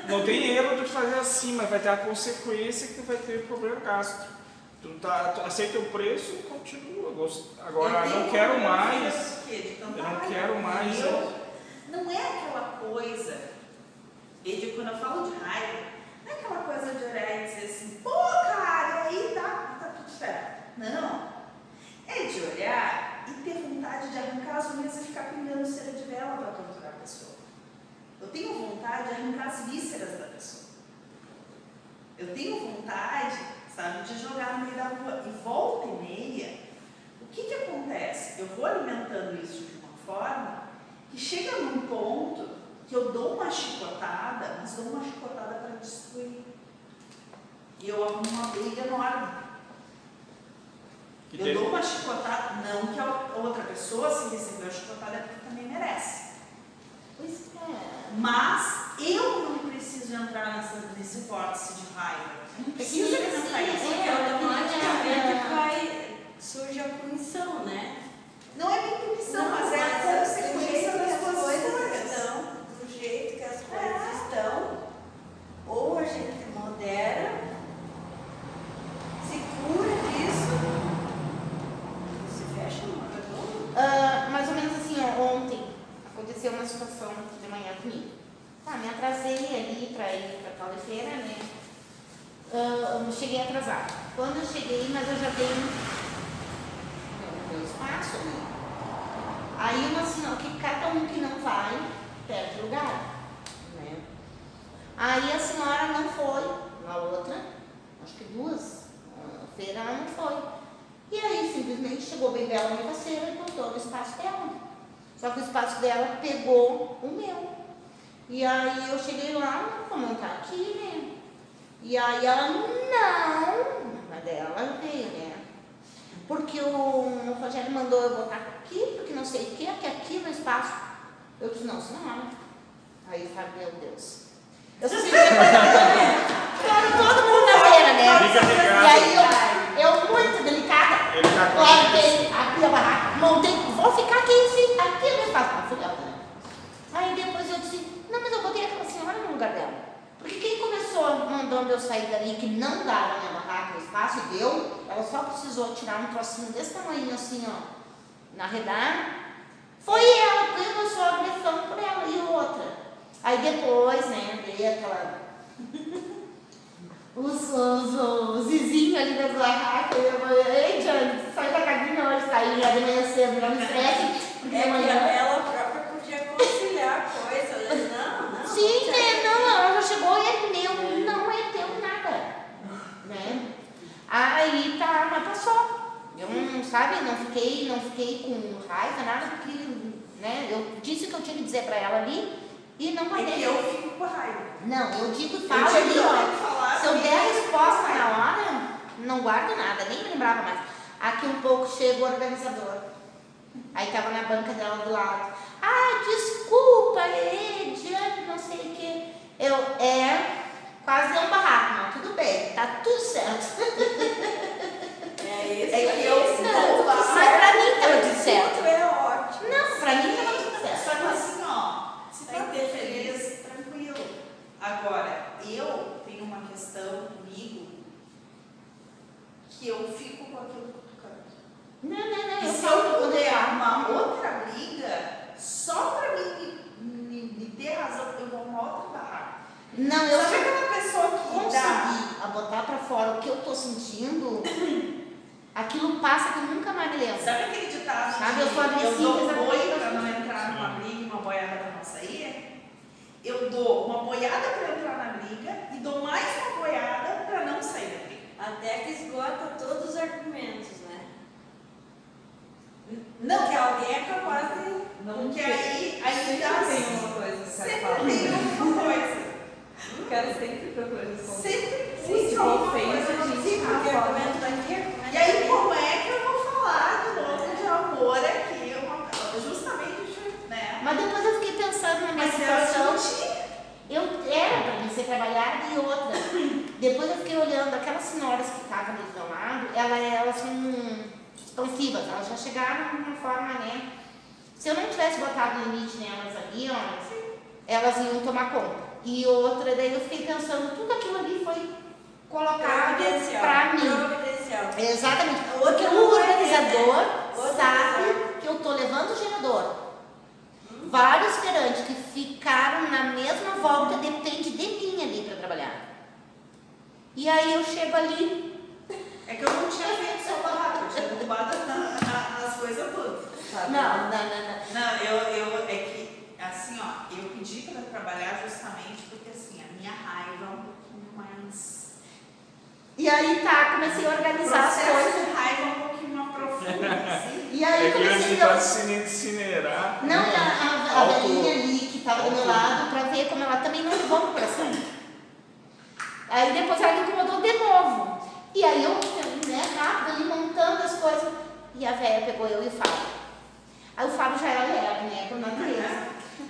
[0.09, 3.47] não tem erro de fazer assim, mas vai ter a consequência que tu vai ter
[3.47, 4.27] problema gasto.
[4.81, 7.11] Tu, tá, tu aceita o preço e continua.
[7.67, 9.43] Agora, eu não quero mais.
[9.51, 10.99] Eu não quero mais.
[11.91, 13.50] Não é aquela coisa
[14.45, 15.85] e de, quando eu falo de raiva,
[16.25, 20.11] não é aquela coisa de olhar e dizer assim, pô, cara, aí tá, tá tudo
[20.11, 20.79] certo.
[20.79, 21.31] Não.
[22.07, 26.05] É de olhar e ter vontade de arrancar as unhas e ficar pingando cera de
[26.05, 27.37] vela para torturar a pessoa.
[28.21, 30.71] Eu tenho vontade de arrancar as vísceras da pessoa.
[32.19, 33.39] Eu tenho vontade,
[33.75, 35.23] sabe, de jogar no meio da rua.
[35.27, 36.59] E volta e meia,
[37.23, 38.41] o que que acontece?
[38.41, 40.65] Eu vou alimentando isso de uma forma
[41.11, 42.60] que chega num ponto
[42.91, 46.43] que eu dou uma chicotada, mas dou uma chicotada para destruir.
[47.79, 49.29] E eu arrumo uma briga enorme.
[51.31, 51.55] Que eu teve...
[51.55, 55.69] dou uma chicotada, não que a outra pessoa, se recebeu a chicotada, é porque também
[55.69, 56.31] merece.
[57.17, 58.11] Pois é.
[58.19, 62.41] Mas eu não preciso entrar nessa, nesse vórtice de raiva.
[62.59, 67.65] Não é precisa é entrar nisso, assim, porque é, é automaticamente vai, surge a punição,
[67.65, 68.09] né?
[68.57, 70.70] Não é bem punição, não, mas é a consequência.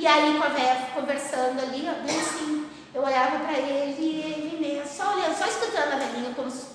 [0.00, 4.22] E aí com a velha conversando ali, ó, bem assim, eu olhava pra ele e
[4.22, 6.68] ele mesmo, só olhando, só escutando a velhinha como se.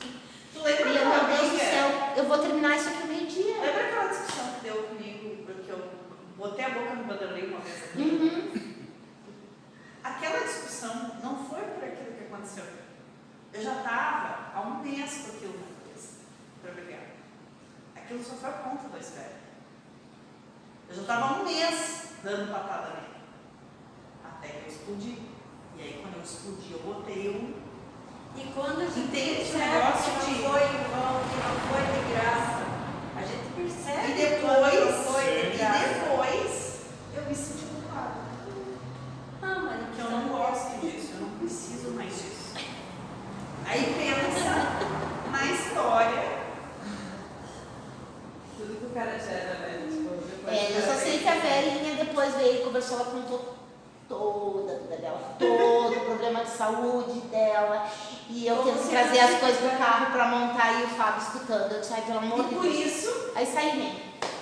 [0.53, 3.61] Tu lembra meu Deus do céu, eu vou terminar isso aqui meio-dia.
[3.61, 5.89] Lembra aquela discussão que deu comigo, porque eu
[6.37, 7.99] botei a boca no Vanderlei uma vez aqui?
[7.99, 8.75] Uhum.
[10.03, 12.65] Aquela discussão não foi por aquilo que aconteceu.
[13.51, 16.09] Eu já estava há um mês com aquilo na cabeça
[16.61, 17.01] para brigar.
[17.95, 19.33] Aquilo só foi a ponta da espera.
[20.87, 23.04] Eu já estava há um mês dando patada nele.
[24.37, 25.17] Até que eu explodi.
[25.77, 27.65] E aí quando eu explodi, eu botei um.
[28.37, 31.81] E quando a gente percebe negócio que de- não foi em vão, que não foi
[31.93, 32.65] de graça,
[33.15, 35.87] a gente percebe E depois, foi e de graça.
[35.87, 36.79] depois,
[37.15, 38.15] eu me senti culpada.
[39.41, 42.53] Ah, mas Porque eu não gosto disso, eu não preciso mais disso.
[43.67, 44.51] Aí pensa
[45.31, 46.35] na história
[48.57, 49.87] Tudo que o cara gera, né?
[49.89, 53.55] Tipo, depois É, eu só sei que a velhinha depois veio e conversou, ela contou
[54.07, 57.89] toda a vida dela, todo o problema de saúde dela.
[58.29, 61.71] E eu tento trazer as coisas pro carro pra montar e o Fábio escutando.
[61.71, 62.75] Eu ai, pelo amor E de por Deus.
[62.75, 63.99] isso, Aí saí mesmo.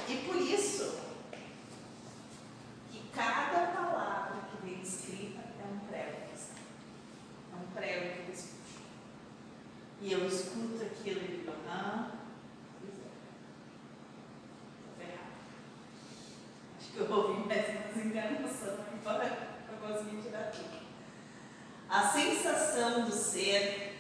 [0.08, 0.96] e por isso,
[2.92, 6.18] que cada palavra que vem escrita é um prego.
[7.52, 8.54] É um prego que eu escuto.
[10.02, 12.08] E eu escuto aquilo e digo, aham,
[15.00, 15.06] é.
[15.06, 15.34] Ferrado.
[16.80, 19.53] Acho que eu ouvi mais umas enganações agora
[19.84, 20.82] para conseguir tirar tudo.
[21.90, 24.00] A sensação do ser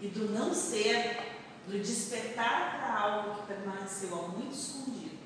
[0.00, 1.34] e do não ser,
[1.66, 5.18] do despertar para algo que permaneceu há muito escondido.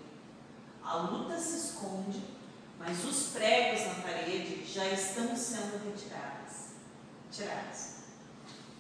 [0.82, 2.22] A luta se esconde,
[2.78, 6.72] mas os pregos na parede já estão sendo retirados.
[7.30, 7.93] Tirados.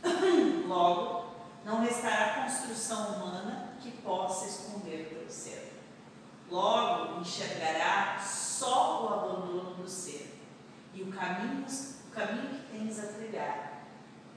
[0.66, 1.32] Logo,
[1.64, 5.80] não restará construção humana que possa esconder teu ser.
[6.50, 10.31] Logo, enxergará só o abandono do ser
[10.94, 13.84] e o caminho, o caminho que tens a trilhar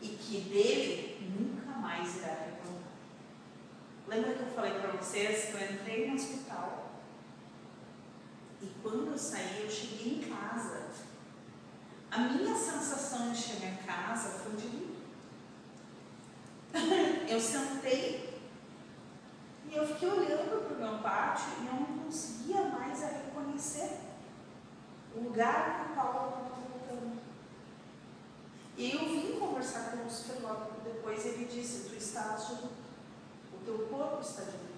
[0.01, 2.91] e que dele nunca mais irá retornar.
[4.07, 6.85] Lembra que eu falei para vocês que eu entrei no hospital
[8.61, 10.87] e quando eu saí, eu cheguei em casa.
[12.09, 14.95] A minha sensação de chegar em casa foi de luto.
[17.27, 18.39] Eu sentei
[19.67, 24.04] e eu fiquei olhando para o meu pátio e eu não conseguia mais a reconhecer
[25.15, 27.21] o lugar no qual eu estava voltando.
[28.77, 32.69] E eu vim conversar com o super logo depois ele disse, tu estás luto.
[33.53, 34.75] O teu corpo está luto.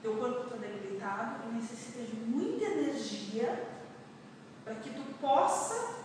[0.00, 3.68] Teu corpo está debilitado e necessita de muita energia
[4.64, 5.96] para que tu possa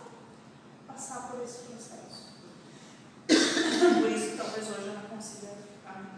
[0.86, 2.30] passar por esse processo.
[3.26, 5.52] Por isso talvez hoje eu não consiga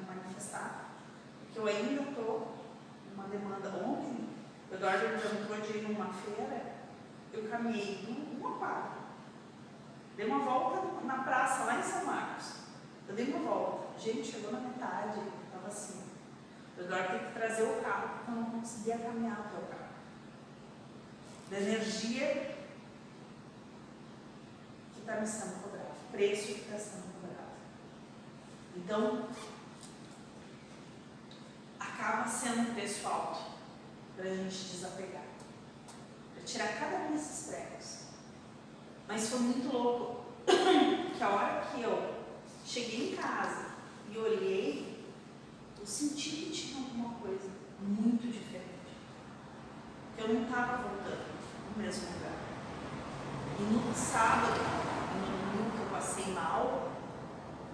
[0.06, 0.94] manifestar,
[1.40, 2.56] porque eu ainda estou
[3.10, 3.68] numa demanda.
[3.68, 4.28] Ontem,
[4.72, 6.72] o Eduardo me perguntou de ir numa feira,
[7.30, 8.92] eu caminhei um- uma quadra,
[10.16, 12.54] dei uma volta na praça lá em São Marcos.
[13.06, 16.02] Eu dei uma volta, gente, chegou na metade, estava assim.
[16.78, 19.92] O Eduardo tem que trazer o carro, porque eu não conseguia caminhar até o carro.
[21.50, 22.56] Da energia
[24.94, 27.52] que está me sendo cobrado, preço que está sendo cobrado.
[28.74, 29.28] Então,
[31.78, 33.51] acaba sendo um preço alto
[34.16, 35.24] para a gente desapegar,
[36.34, 37.98] para tirar cada um desses pregos.
[39.08, 42.14] Mas foi muito louco que a hora que eu
[42.64, 43.72] cheguei em casa
[44.10, 45.06] e olhei,
[45.78, 47.50] eu senti que tinha alguma coisa
[47.80, 48.62] muito diferente.
[50.16, 51.26] Que eu não estava voltando
[51.74, 52.32] no mesmo lugar.
[53.58, 54.60] E no sábado,
[55.14, 56.92] no domingo que eu passei mal,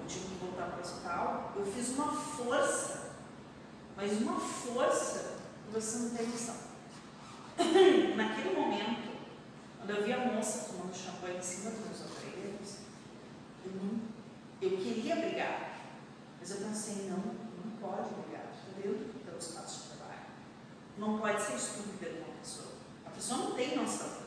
[0.00, 2.98] eu tive que voltar para o hospital, eu fiz uma força
[3.98, 5.37] mas uma força
[5.72, 6.56] você não tem noção.
[8.16, 9.18] Naquele momento,
[9.78, 12.76] quando eu vi a moça tomando champanhe em cima dos meus aparelhos,
[13.64, 15.78] eu, eu queria brigar,
[16.40, 20.20] mas eu pensei, não, não pode brigar, estou dentro do teu espaço de trabalho.
[20.96, 22.74] Não pode ser estúpida com uma pessoa.
[23.06, 24.18] A pessoa não tem noção.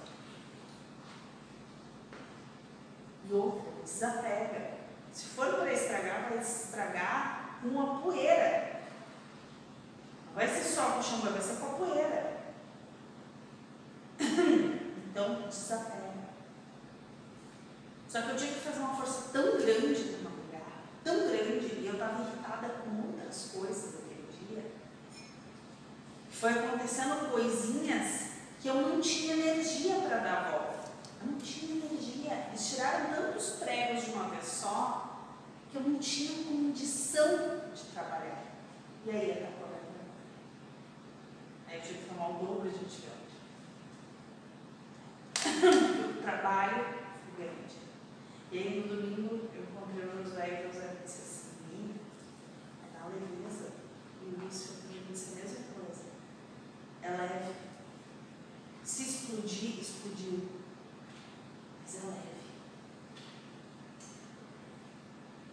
[3.29, 4.77] E outra, desapega.
[5.11, 8.80] Se for para estragar, vai estragar com uma poeira.
[10.33, 12.41] Vai ser só com o champanhe, vai ser com a poeira.
[15.11, 16.01] Então, desapega.
[18.07, 20.61] Só que eu tinha que fazer uma força tão grande para não brigar,
[21.03, 24.71] tão grande, e eu estava irritada com outras coisas naquele dia.
[26.31, 30.91] Foi acontecendo coisinhas que eu não tinha energia para dar a volta.
[31.21, 32.47] Eu não tinha energia.
[32.47, 35.19] Eles tiraram tantos pregos de uma vez só
[35.71, 38.43] que eu não tinha condição de trabalhar.
[39.05, 39.60] E aí acabou
[41.71, 43.31] Aí eu tive que tomar o dobro de antibiótico.
[46.19, 47.75] o trabalho foi grande.
[48.51, 51.99] E aí no domingo eu encontrei o Josué e o Josué disse assim, "Menina,
[52.83, 53.71] é na leveza.
[54.21, 56.03] E o Luiz foi disse a mesma coisa.
[57.01, 57.53] Ela é
[58.83, 60.49] se explodir, explodiu.
[61.81, 62.41] Mas é leve.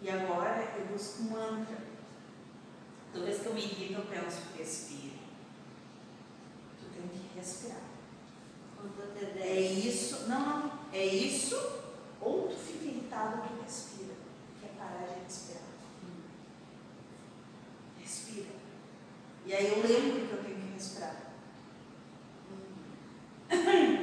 [0.02, 1.78] E agora eu busco um mantra.
[3.12, 5.17] Toda vez que eu me irrito, eu penso, respira.
[6.98, 7.78] Tem que respirar.
[9.20, 9.84] É 10.
[9.84, 11.56] isso, não, não, é isso,
[12.20, 14.14] ou tu fica irritado tu respira.
[14.60, 15.62] Quer parar de respirar.
[18.00, 18.50] Respira.
[19.46, 21.16] E aí eu lembro que eu tenho que respirar.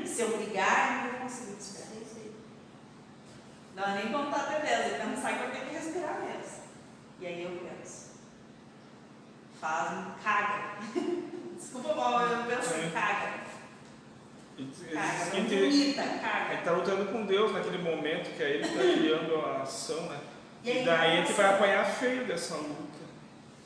[0.06, 1.86] Se eu brigar, eu não conseguir respirar.
[3.76, 6.64] Não é nem contar até 10, eu pensar que eu tenho que respirar mesmo.
[7.20, 8.12] E aí eu penso.
[9.60, 10.76] Faz, caga.
[11.58, 12.92] Desculpa, mal, eu penso, Sim.
[12.92, 13.46] caga.
[14.58, 16.54] E Caga, não ele vomita, caga.
[16.54, 20.20] está lutando com Deus naquele momento, que é ele está criando a ação, né?
[20.64, 21.42] E aí, E daí a gente nossa.
[21.44, 22.96] vai apanhar feio dessa luta.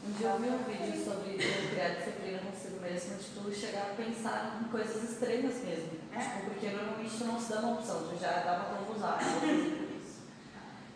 [0.08, 3.82] Um dia eu vi um vídeo sobre tu criar disciplina consigo mesmo, de tu chegar
[3.92, 5.92] a pensar em coisas extremas mesmo.
[6.16, 6.20] É.
[6.20, 9.30] Tipo, porque normalmente tu não se dá uma opção, tu já dá uma vou fazer
[9.40, 10.20] por isso.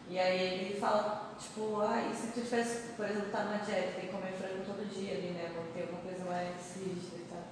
[0.10, 0.39] E aí
[0.70, 4.12] ele fala, tipo, ah, e se tu tivesse, por exemplo, tá numa dieta, tem que
[4.14, 5.52] comer frango todo dia ali, né?
[5.56, 6.00] Manter uma
[6.39, 7.43] rígida e tal.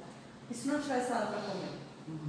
[0.49, 1.81] E se não tivesse nada pra comer?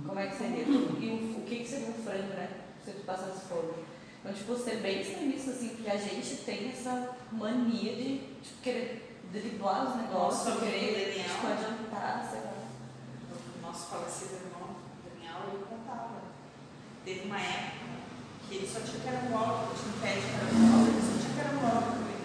[0.07, 0.63] Como é que seria?
[0.65, 2.49] E o, o que, que seria um frango, né?
[2.85, 3.73] Se tu passasse fome.
[4.21, 9.21] Então, tipo, ser bem extremista, assim, porque a gente tem essa mania de tipo, querer
[9.33, 11.29] driblar os negócios, Nossa, querer Daniel.
[11.29, 12.53] tipo, adiantar, sei lá.
[13.59, 16.23] O nosso falecido irmão, Daniel, ele contava.
[17.05, 17.83] Teve uma época
[18.49, 21.33] que ele só tinha carambola, ele tinha um pé de carambola, ele só tinha
[21.93, 22.21] comer.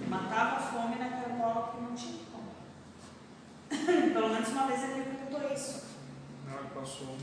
[0.00, 2.50] Ele matava a fome na carambola porque não tinha como.
[4.12, 5.84] Pelo menos uma vez ele me perguntou isso.
[6.46, 7.16] Não, ele passou.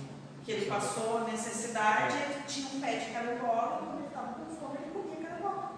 [0.45, 4.33] Que ele passou a necessidade, ele tinha um pé de carambola, e quando ele estava
[4.33, 5.71] com fome, ele comia carambola.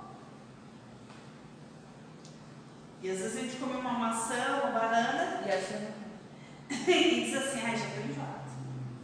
[3.01, 7.61] E às vezes a gente come uma maçã, uma banana, E que e diz assim,
[7.63, 8.49] ai, já estou enjoado.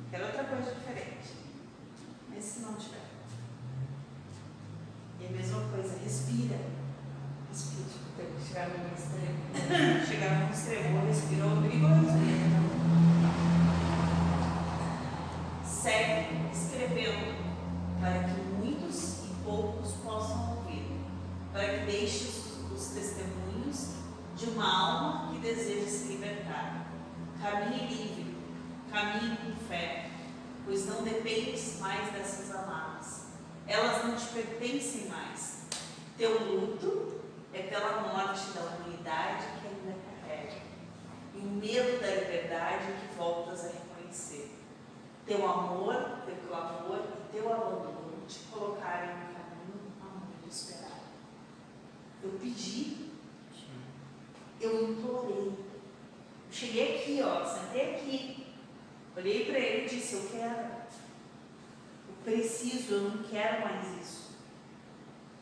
[0.10, 1.36] Quero outra coisa diferente.
[2.28, 3.02] Mas se não tiver.
[5.20, 6.58] E a mesma coisa, respira.
[7.50, 8.01] Respira.
[8.22, 10.06] Tem que chegar no extremo.
[10.06, 12.62] Chegar num extremo, respirou, brigou, respira.
[15.66, 17.36] Segue escrevendo
[18.00, 20.86] para que muitos e poucos possam ouvir,
[21.52, 23.96] para que deixes os testemunhos
[24.36, 26.88] de uma alma que deseja se libertar.
[27.42, 28.38] Caminhe livre,
[28.92, 30.12] caminhe com fé,
[30.66, 33.26] pois não dependes mais dessas amarras.
[33.68, 35.62] Elas não te pertencem mais.
[36.18, 37.22] Teu luto
[37.54, 38.62] é pela morte da
[39.04, 40.62] que ainda carrega,
[41.34, 44.52] e o medo da liberdade que voltas a reconhecer.
[45.26, 51.00] Teu amor, teu clamor e teu abandono te colocarem no caminho aonde esperar.
[52.24, 53.12] Eu pedi,
[54.60, 55.48] eu implorei.
[55.48, 55.58] Eu
[56.52, 58.48] cheguei aqui, ó, sentei aqui,
[59.16, 60.68] olhei para ele e disse: Eu quero,
[62.08, 64.32] eu preciso, eu não quero mais isso.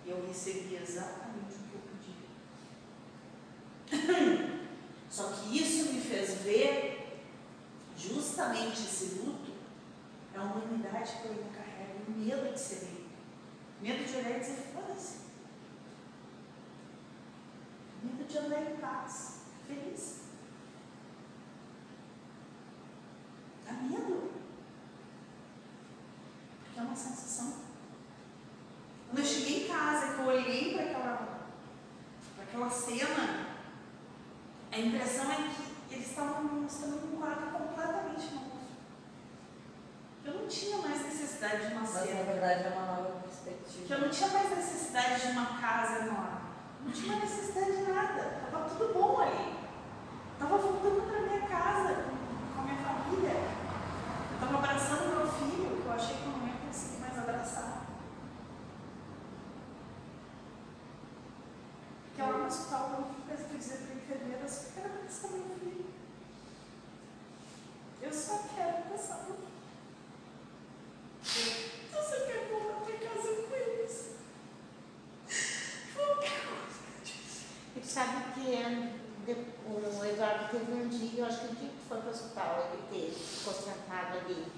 [0.05, 2.15] E eu recebi exatamente o que eu pedi.
[5.09, 6.99] Só que isso me fez ver
[7.97, 9.51] justamente esse luto,
[10.33, 13.09] é a humanidade que eu ainda carrego, o medo de ser livre,
[13.81, 15.19] medo de olhar e dizer: Foda-se.
[18.01, 20.21] Medo de andar em paz, feliz.
[23.65, 24.31] Dá medo.
[26.63, 27.53] Porque é uma sensação.
[29.07, 31.49] Quando eu cheguei em casa, eu olhei para aquela,
[32.41, 33.58] aquela cena,
[34.71, 38.49] a impressão é que eles estavam mostrando um quadro completamente novo.
[40.25, 42.23] Eu não tinha mais necessidade de uma Mas na cena.
[42.23, 43.93] verdade é uma nova Que perspectiva.
[43.95, 46.39] eu não tinha mais necessidade de uma casa enorme.
[46.85, 48.41] Não tinha mais necessidade de nada.
[48.51, 49.55] Tava tudo bom ali.
[50.37, 53.31] Tava voltando para minha casa com- a minha família.
[54.33, 57.85] Eu tava abraçando meu filho, que eu achei que eu não ia conseguir mais abraçar.
[62.05, 63.07] Porque lá no hospital eu não
[63.47, 65.85] fui dizer para a enfermeira, eu só quero abraçar meu filho.
[68.01, 69.49] Eu só quero meu filho.
[71.93, 74.15] Eu só quero voltar para casa com eles.
[77.75, 78.93] E sabe que é,
[79.65, 82.69] o Eduardo teve um dia, eu acho que o dia que foi para o hospital,
[82.73, 84.51] ele teve, ficou sentado ali.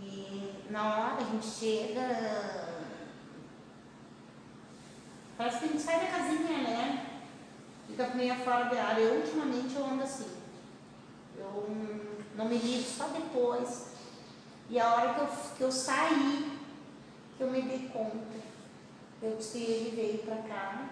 [0.00, 2.68] E na hora a gente chega.
[5.36, 7.20] Parece que a gente sai da casinha, né?
[7.86, 9.00] Fica meio fora de área.
[9.00, 10.39] Eu ultimamente eu ando assim.
[11.40, 11.66] Eu
[12.36, 13.90] não me ligo só depois.
[14.68, 16.58] E a hora que eu, que eu saí,
[17.36, 18.38] que eu me dei conta,
[19.22, 20.90] eu disse ele veio para cá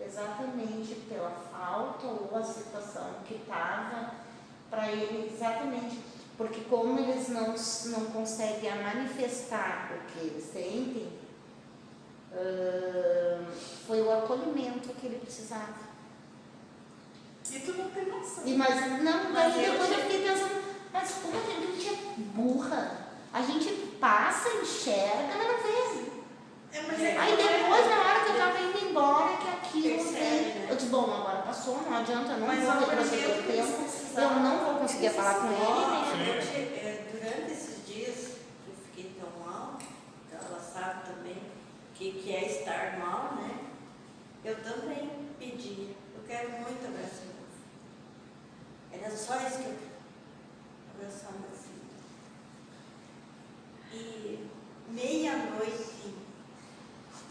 [0.00, 4.14] exatamente pela falta ou a situação que estava
[4.70, 5.98] para ele exatamente
[6.36, 7.54] porque como eles não,
[7.86, 11.08] não conseguem manifestar o que eles sentem
[12.32, 13.50] ah,
[13.86, 15.87] foi o acolhimento que ele precisava
[17.50, 18.42] E tu não tem noção.
[18.46, 20.58] e mas não Mas depois eu fiquei pensando
[20.92, 21.96] mas como a gente é
[22.34, 22.90] burra
[23.32, 23.68] a gente
[24.00, 26.08] passa enxerga mas não vê
[26.72, 30.04] É, mas é Aí é- depois, na hora que eu tava indo embora, que aquilo
[30.12, 30.54] veio.
[30.54, 30.66] né?
[30.70, 33.88] Eu disse, bom, agora passou, não adianta, eu não Mas vou retroceder o tempo.
[34.20, 36.24] Eu não vou conseguir falar com ele.
[36.24, 36.40] Né?
[36.42, 38.14] te- é, durante esses dias
[38.64, 39.78] que eu fiquei tão mal,
[40.32, 43.50] ela sabe também o que, que é estar mal, né?
[44.44, 45.96] Eu também pedi.
[46.14, 47.37] Eu quero muito abraçar.
[49.02, 49.88] Era só isso que eu queria.
[50.94, 51.88] Abraçar meu filho.
[53.92, 54.48] E
[54.88, 56.14] meia-noite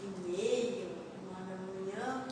[0.00, 0.88] e meia,
[1.22, 2.26] uma da manhã,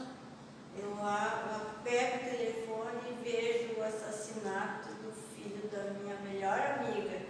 [0.79, 6.59] eu, a- eu pego o telefone e vejo o assassinato do filho da minha melhor
[6.79, 7.21] amiga,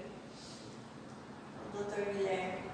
[1.75, 2.13] o Dr.
[2.13, 2.67] Guilherme.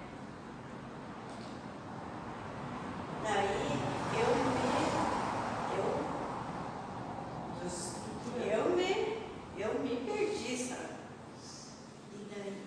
[3.25, 3.71] Daí
[4.21, 4.73] eu me.
[5.79, 5.89] Eu,
[8.59, 8.93] eu me.
[9.57, 9.95] Eu me
[10.27, 10.89] perdi, sabe?
[12.15, 12.63] E daí.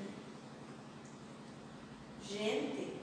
[2.28, 2.97] Gente,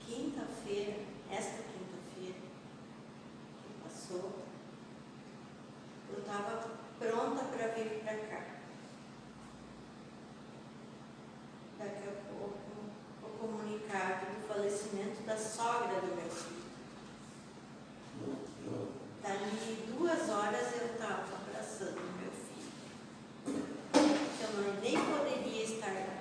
[0.00, 0.96] quinta-feira,
[1.30, 2.34] esta quinta-feira
[3.62, 4.32] que passou,
[6.12, 8.44] eu estava pronta para vir para cá.
[11.78, 12.58] Daqui a pouco,
[13.22, 16.58] o comunicado do falecimento da sogra do meu filho.
[19.22, 23.64] Dali duas horas eu estava abraçando meu filho.
[24.40, 26.18] Eu não, nem poderia estar lá.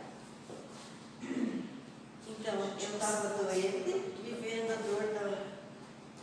[2.27, 5.43] Então, eu estava doente, vivendo a dor da,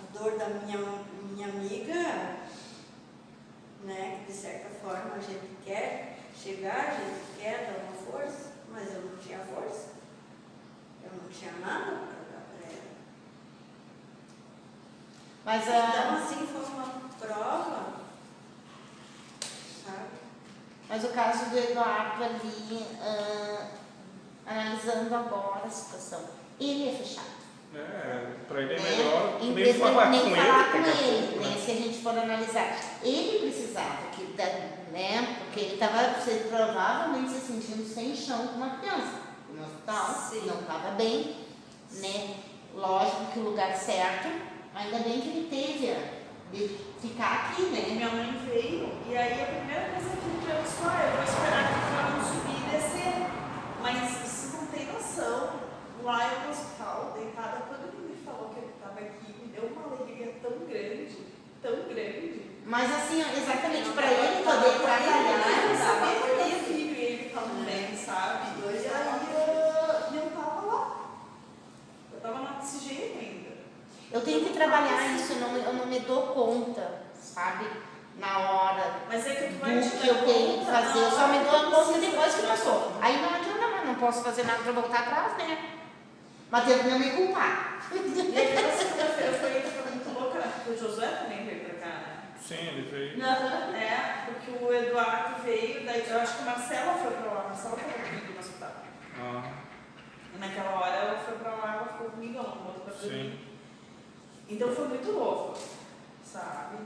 [0.00, 0.78] a dor da minha,
[1.22, 2.36] minha amiga,
[3.84, 4.22] né?
[4.26, 8.92] Que de certa forma a gente quer chegar, a gente quer dar uma força, mas
[8.94, 9.94] eu não tinha força.
[11.02, 12.90] Eu não tinha nada para dar para ela.
[15.44, 17.94] Mas Então, a, assim, foi uma prova,
[19.84, 20.08] sabe?
[20.88, 23.68] mas o caso do Eduardo ali, ah,
[24.46, 26.24] analisando agora a situação,
[26.58, 27.34] ele é fechado.
[27.74, 28.90] É, pra ele é né?
[28.90, 30.72] melhor Em nem vez de falar nem com falar ele.
[30.72, 31.50] com daqui a ele, pouco, né?
[31.54, 31.60] né?
[31.60, 34.44] Se a gente for analisar, ele precisava que, da-
[34.92, 35.48] né?
[36.04, 40.46] Ele estava provavelmente se sentindo sem chão com uma criança no hospital, Sim.
[40.46, 41.36] não estava bem,
[41.92, 42.36] né?
[42.74, 44.28] Lógico que o lugar certo,
[44.74, 46.68] ainda bem que ele teve a- de
[47.00, 47.86] ficar aqui, né?
[47.94, 51.68] minha mãe veio, e aí a primeira coisa que ele pensou, ah, eu vou esperar
[51.68, 53.26] que o fulano subir e descer.
[53.80, 55.60] Mas você não tem noção.
[56.02, 59.64] Lá eu no hospital, deitada, quando ele me falou que ele estava aqui, me deu
[59.72, 61.16] uma alegria tão grande,
[61.62, 62.53] tão grande.
[62.66, 67.26] Mas assim, exatamente para ele poder Eu trabalhar, sabia que eu ia filho e ele
[67.26, 68.58] estava bem, sabe?
[68.58, 68.86] E aí
[69.34, 70.96] eu, eu tava lá.
[72.12, 73.50] Eu tava na oxigênio ainda.
[74.10, 77.66] eu tenho que trabalhar isso, eu não, eu não me dou conta, sabe?
[78.18, 81.26] Na hora, Mas é que tu vai do que eu tenho que fazer, eu só
[81.28, 82.92] me dou que conta depois que passou.
[83.02, 85.80] Aí não adianta mais, não posso fazer nada para voltar atrás, né?
[86.50, 87.82] Mas tento não me culpar.
[87.92, 90.52] E aquela segunda-feira foi, foi muito louca, né?
[90.54, 92.14] Porque o Josué também veio pra cá, né?
[92.46, 93.22] Sim, ele veio.
[93.24, 97.48] É, porque o Eduardo veio, daí eu acho que a Marcela foi pra lá, a
[97.48, 98.72] Marcela foi comigo no hospital.
[99.18, 99.52] Ah,
[100.34, 103.08] E naquela hora ela foi pra lá, ela ficou comigo, ela não pra dormir.
[103.32, 103.38] sim.
[104.46, 105.58] Então foi muito louco,
[106.22, 106.76] sabe?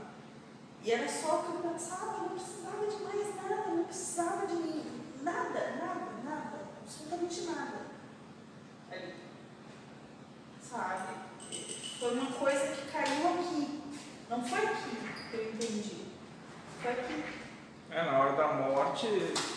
[0.81, 3.75] E E era só o que eu pensava, eu não precisava de mais nada, eu
[3.75, 5.01] não precisava de mim.
[5.21, 7.79] Nada, nada, nada, absolutamente nada.
[8.89, 9.13] Ali.
[10.61, 11.15] Sabe?
[11.99, 13.81] Foi uma coisa que caiu aqui.
[14.29, 16.05] Não foi aqui que eu entendi.
[16.81, 17.23] Foi aqui.
[17.91, 19.07] É, na hora da morte,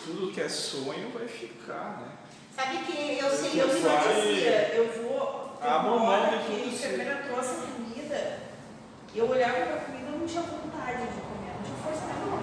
[0.04, 2.08] tudo que é sonho vai ficar, né?
[2.54, 5.56] Sabe que eu sei, eu me vai- dizia, eu vou.
[5.62, 8.38] hora de que a enfermeira trouxe a comida
[9.14, 12.02] e eu olhava para a comida e não tinha vontade de comer, não tinha força
[12.12, 12.42] nenhuma.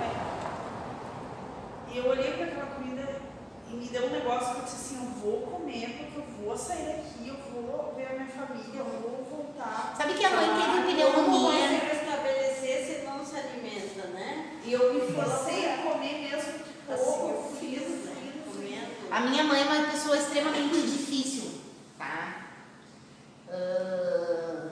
[1.92, 3.22] E eu olhei para aquela comida
[3.70, 6.58] e me deu um negócio que eu disse assim: eu vou comer porque eu vou
[6.58, 9.94] sair daqui, eu vou ver a minha família, eu vou voltar.
[9.98, 11.68] Sabe que a mãe teve Como pneumonia?
[11.68, 14.60] você restabelecer se não se alimenta, né?
[14.64, 16.60] E eu me forcei a comer mesmo
[16.92, 18.96] Assim, eu fiz, né?
[19.12, 21.62] A minha mãe é uma pessoa extremamente difícil,
[21.98, 22.48] tá?
[23.50, 24.70] Ah,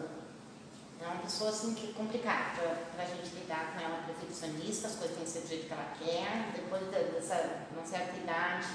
[1.02, 4.96] é uma pessoa assim que é complicada pra, pra gente lidar com ela, perfeccionista, as
[4.96, 8.68] coisas têm que ser do jeito que ela quer, depois de- dessa uma certa idade,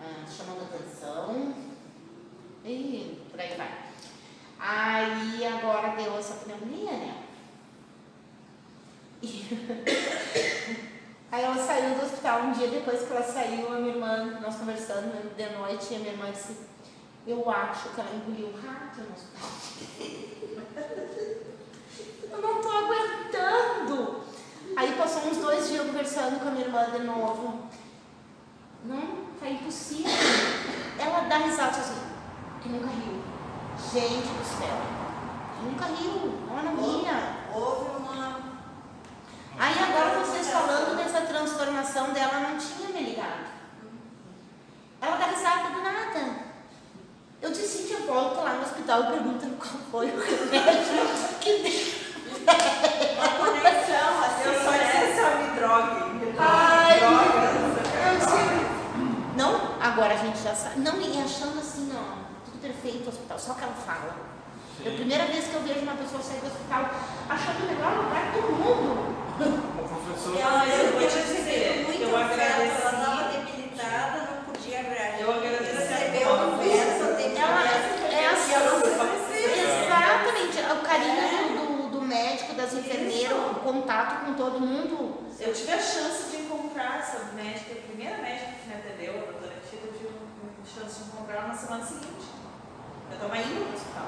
[0.00, 1.54] ah, chamando atenção
[2.64, 3.82] e por aí vai.
[4.58, 7.18] Aí agora deu essa pneumonia, né?
[11.32, 14.56] Aí ela saiu do hospital um dia depois que ela saiu, a minha irmã, nós
[14.56, 16.58] conversando de noite, e a minha irmã disse,
[17.26, 19.48] eu acho que ela engoliu o rato no hospital.
[22.30, 24.20] eu não tô aguentando.
[24.76, 27.60] Aí passou uns dois dias conversando com a minha irmã de novo.
[28.84, 30.12] Não, tá impossível.
[30.98, 31.96] Ela dá risada assim,
[32.60, 33.22] que nunca riu.
[33.90, 34.76] Gente do céu.
[35.64, 37.38] Nunca riu, ela não ria.
[37.54, 38.01] Houve uma.
[39.58, 43.52] Aí agora vocês falando dessa transformação dela, não tinha me ligado.
[45.00, 46.52] Ela dá risada do nada.
[47.40, 52.02] Eu disse, Cintia, volta lá no hospital e pergunta qual foi o remédio que deu.
[53.16, 54.42] Uma conexão, assim.
[54.44, 55.06] Eu só né?
[55.06, 57.52] disse só me drogue, me drogue, Ai, droga.
[58.06, 58.62] Eu
[59.36, 60.80] não, agora a gente já sabe.
[60.80, 64.31] Não, e achando assim, ó, tudo perfeito no hospital, só que ela fala.
[64.84, 66.90] É a primeira vez que eu vejo uma pessoa sair do hospital
[67.28, 69.14] achando melhor lugar do mundo.
[69.78, 70.38] O professor.
[70.38, 72.50] Ela, eu, Eu vou eu te dizer, muito eu agradeci.
[72.52, 75.20] ela estava debilitada, não podia reagir.
[75.22, 77.04] Eu agradeci Recebeu a um verso,
[77.42, 77.62] Ela
[78.10, 78.52] é assim,
[79.62, 85.22] exatamente, o carinho do, do médico, das enfermeiras, o contato com todo mundo.
[85.38, 89.30] Eu tive a chance de encontrar essa médica, a primeira médica que me atendeu, a
[89.32, 92.26] doutora Tita, eu tive a chance de encontrar ela na semana seguinte.
[93.10, 94.06] Eu estava indo para o hospital,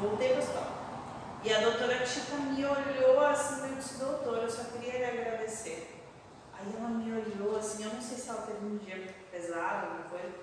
[0.00, 0.78] voltei para o hospital.
[1.44, 6.02] E a doutora Tita me olhou assim e disse, doutora, eu só queria lhe agradecer.
[6.58, 10.04] Aí ela me olhou assim, eu não sei se ela teve um dia pesado, alguma
[10.04, 10.34] coisa,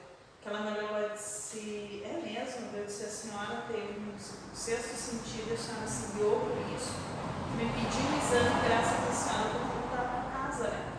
[0.42, 2.78] que ela me olhou e disse, é mesmo?
[2.78, 4.14] Eu disse, a senhora teve um
[4.54, 7.16] sexto sentido, a senhora se guiou por isso
[7.56, 10.92] me pediu um exame, graças a senhora, para voltar para casa, né?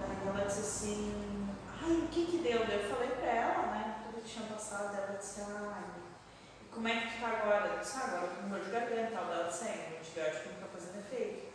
[0.00, 1.48] Daí ela disse assim,
[1.80, 2.64] ai, o que que deu?
[2.64, 5.84] Eu falei para ela, né, tudo que tinha passado, ela disse, ai,
[6.80, 7.74] como é que tu tá agora?
[7.74, 10.60] Eu disse, ah, agora com dor de garganta, tal, ela disse, é, o antibiótico não
[10.60, 11.52] tá fazendo efeito.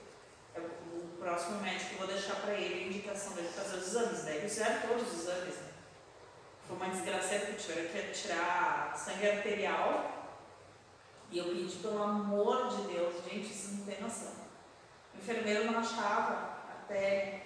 [0.53, 4.23] É o próximo médico eu vou deixar para ele a indicação dele fazer os exames,
[4.23, 5.69] daí eles fizeram todos os exames, né?
[6.67, 10.35] Foi uma desgraceira que tiveram que tirar sangue arterial
[11.31, 14.31] e eu pedi, pelo amor de Deus, gente, isso não tem noção.
[15.15, 17.45] O enfermeiro não achava até.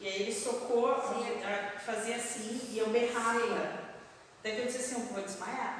[0.00, 1.42] E aí ele socou, Sim.
[1.84, 3.88] fazia assim, e eu berrava.
[4.40, 5.77] Até que eu disse assim, eu vou desmaiar.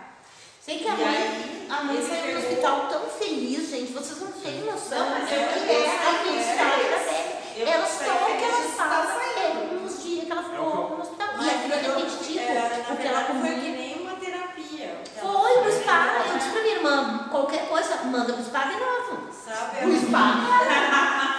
[0.68, 4.20] Sei que a E mãe, aí, a mãe saiu do hospital tão feliz, gente, vocês
[4.20, 7.38] não têm noção Não, do mas que eu- é eu a felicidade da Beth.
[7.56, 9.80] Eu Ela só que feliz ela saindo.
[9.80, 11.28] nos dias que ela É o ficou que no hospital.
[11.40, 13.76] E aquilo é repetitivo, é, porque ela verdade foi que comia.
[13.78, 15.00] nem uma terapia.
[15.00, 16.24] o que Foi pro spa.
[16.28, 19.32] Eu disse pra minha irmã, qualquer coisa, manda pro spa de novo.
[19.32, 19.76] Sabe?
[19.78, 20.34] Pro spa.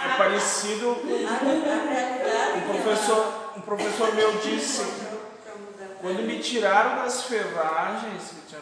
[0.10, 0.88] É parecido.
[2.56, 4.84] Um professor, um professor meu disse.
[6.00, 8.60] Quando me tiraram das ferragens, que tinha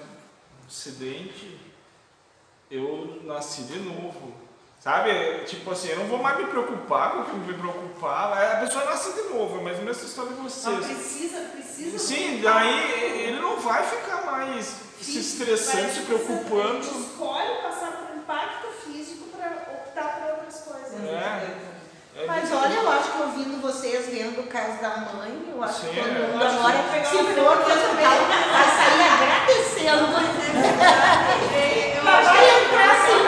[0.68, 1.58] acidente,
[2.70, 4.34] eu nasci de novo.
[4.78, 5.10] Sabe?
[5.44, 8.40] Tipo assim, eu não vou mais me preocupar com o que me preocupava.
[8.40, 10.86] A pessoa nasce de novo, mas a mesma história de Não vocês.
[10.86, 11.98] precisa, precisa.
[11.98, 16.78] Sim, daí ele não vai ficar mais se estressando, se preocupando.
[16.80, 19.50] escolhe passar por um impacto físico para
[19.82, 21.00] optar por outras coisas.
[21.04, 21.14] É.
[21.14, 21.77] É
[22.26, 25.88] Mas olha, eu acho que ouvindo vocês, vendo o caso da mãe, eu acho Sim,
[25.88, 28.16] que todo mundo acho agora, se for no hospital,
[28.50, 30.02] vai sair agradecendo.
[30.02, 30.08] Eu
[32.08, 33.18] Vai entrar assim,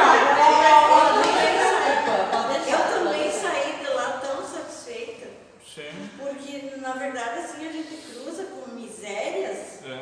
[2.71, 5.27] Eu também saí de lá tão satisfeita,
[5.65, 5.93] Sim.
[6.19, 9.59] porque na verdade assim a gente cruza com misérias.
[9.85, 10.01] É.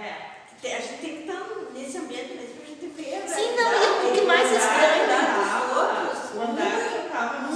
[0.00, 0.12] É.
[0.48, 1.42] que te- A gente tem que estar
[1.74, 4.54] nesse ambiente mesmo pra gente ver a Sim, realidade, não, e o que mais a
[4.56, 6.18] estranho- realidade dos outros.
[6.34, 7.50] O andar que eu tava no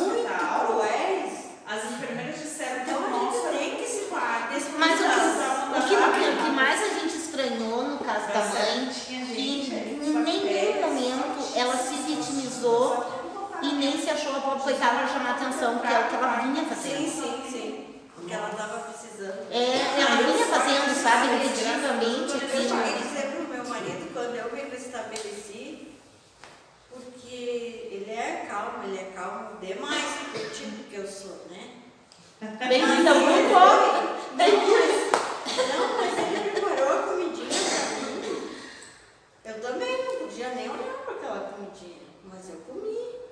[12.65, 13.05] usou
[13.63, 13.99] e nem
[14.65, 17.11] a coitada chamar atenção, que é o que ela vinha Sim, fazendo.
[17.11, 18.01] sim, sim.
[18.15, 19.47] Porque ela estava precisando.
[19.53, 22.33] É, ela vinha fazendo, sabe, repetitivamente.
[22.33, 23.03] Eu cheguei a Aqui.
[23.03, 25.93] dizer pro meu marido quando eu me restabeleci,
[26.91, 27.29] porque
[27.93, 31.71] ele é calmo, ele é calmo demais pro tipo que eu sou, né?
[32.67, 34.35] Bem-vinda ao grupo.
[34.35, 35.15] Bem-vinda.
[35.77, 38.51] Não, mas ele preparou a comidinha pra mim.
[39.45, 43.24] Eu também não podia nem olhar para aquela comidinha, mas eu comi.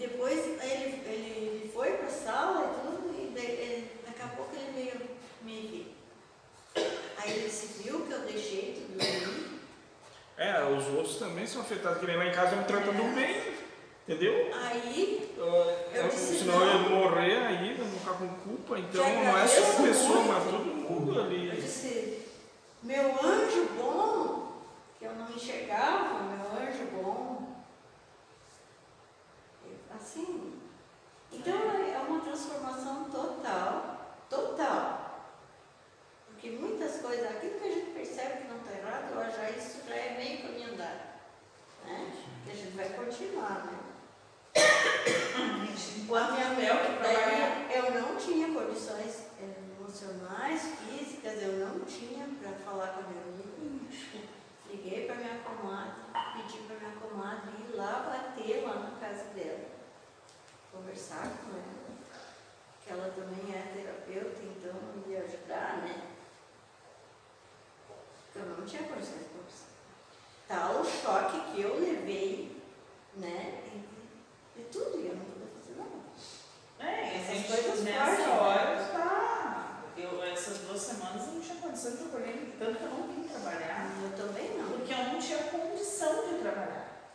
[0.00, 0.58] Depois ele,
[1.04, 4.72] ele, ele foi para a sala e tudo, e daí, ele- daqui a pouco ele
[4.74, 5.00] veio
[5.42, 5.68] me
[6.74, 6.84] ver.
[7.18, 9.60] Aí ele se viu que eu deixei tudo ali.
[10.38, 13.42] É, os outros também são afetados, que nem lá em casa me tratando bem,
[14.08, 14.50] entendeu?
[14.54, 16.66] Aí Eu, disse senão não.
[16.66, 20.22] eu ia morrer aí, eu não ficar com culpa, então não é só uma pessoa,
[20.22, 21.50] mas todo mundo eu ali.
[21.50, 22.22] disse,
[22.82, 24.62] meu anjo bom,
[24.98, 27.29] que eu não enxergava, meu anjo bom.
[30.00, 30.58] Assim.
[31.30, 35.28] Então é uma transformação total, total.
[36.26, 39.82] Porque muitas coisas, aquilo que a gente percebe que não está errado, ó, já isso
[39.86, 41.00] já é meio caminho andado.
[41.84, 42.12] Né?
[42.44, 43.78] Que a gente vai continuar, né?
[45.98, 47.66] Enquanto minha Bel que trabalha.
[47.68, 53.02] Daí eu não tinha condições eh, emocionais, físicas, eu não tinha para falar com a
[53.02, 53.50] minha amiga.
[54.70, 55.92] Liguei para minha comadre,
[56.36, 59.69] pedi para minha comadre ir lá bater lá na casa dela,
[60.72, 61.98] conversar com ela,
[62.84, 64.72] que ela também é terapeuta, então
[65.06, 66.02] ia ajudar, né?
[68.34, 69.66] Eu não tinha condições de conversar.
[70.48, 72.62] Tal o choque que eu levei,
[73.16, 73.62] né?
[73.74, 76.90] E, e tudo, e eu não podia fazer nada.
[76.92, 78.38] É, Essas coisas nessa fortes, né?
[78.38, 79.82] hora tá.
[79.96, 83.28] Eu, essas duas semanas eu não tinha condição de trabalhar, tanto que eu não vim
[83.28, 84.70] trabalhar, Eu também não.
[84.70, 87.12] porque eu não tinha condição de trabalhar.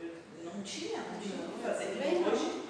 [0.00, 0.14] Eu
[0.44, 1.86] não tinha, não tinha o que fazer.
[2.32, 2.63] hoje, De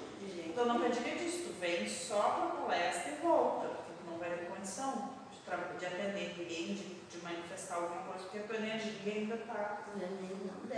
[0.55, 4.29] então não pediria disso, tu vem só para palestra e volta, porque tu não vai
[4.29, 9.13] ter condição de, de atender ninguém, de, de manifestar alguma coisa, porque a tua energia
[9.13, 9.83] ainda está.
[9.93, 10.07] Não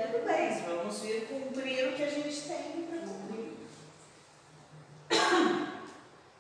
[0.08, 3.58] Tudo bem, vamos vir cumprir o que a gente tem para cumprir.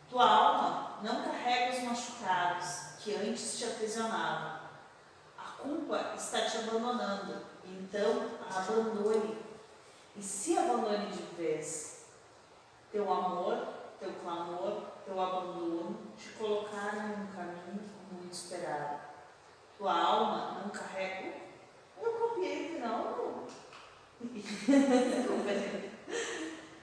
[0.09, 4.61] Tua alma não carrega os machucados que antes te aprisionavam.
[5.37, 9.37] A culpa está te abandonando, então a abandone.
[10.15, 11.96] E se abandone de vez.
[12.97, 13.67] Teu amor,
[13.99, 17.79] teu clamor, teu abandono te colocaram em um caminho
[18.11, 19.01] muito esperado.
[19.77, 21.31] Tua alma não carrega.
[22.01, 23.45] Eu copiei, não.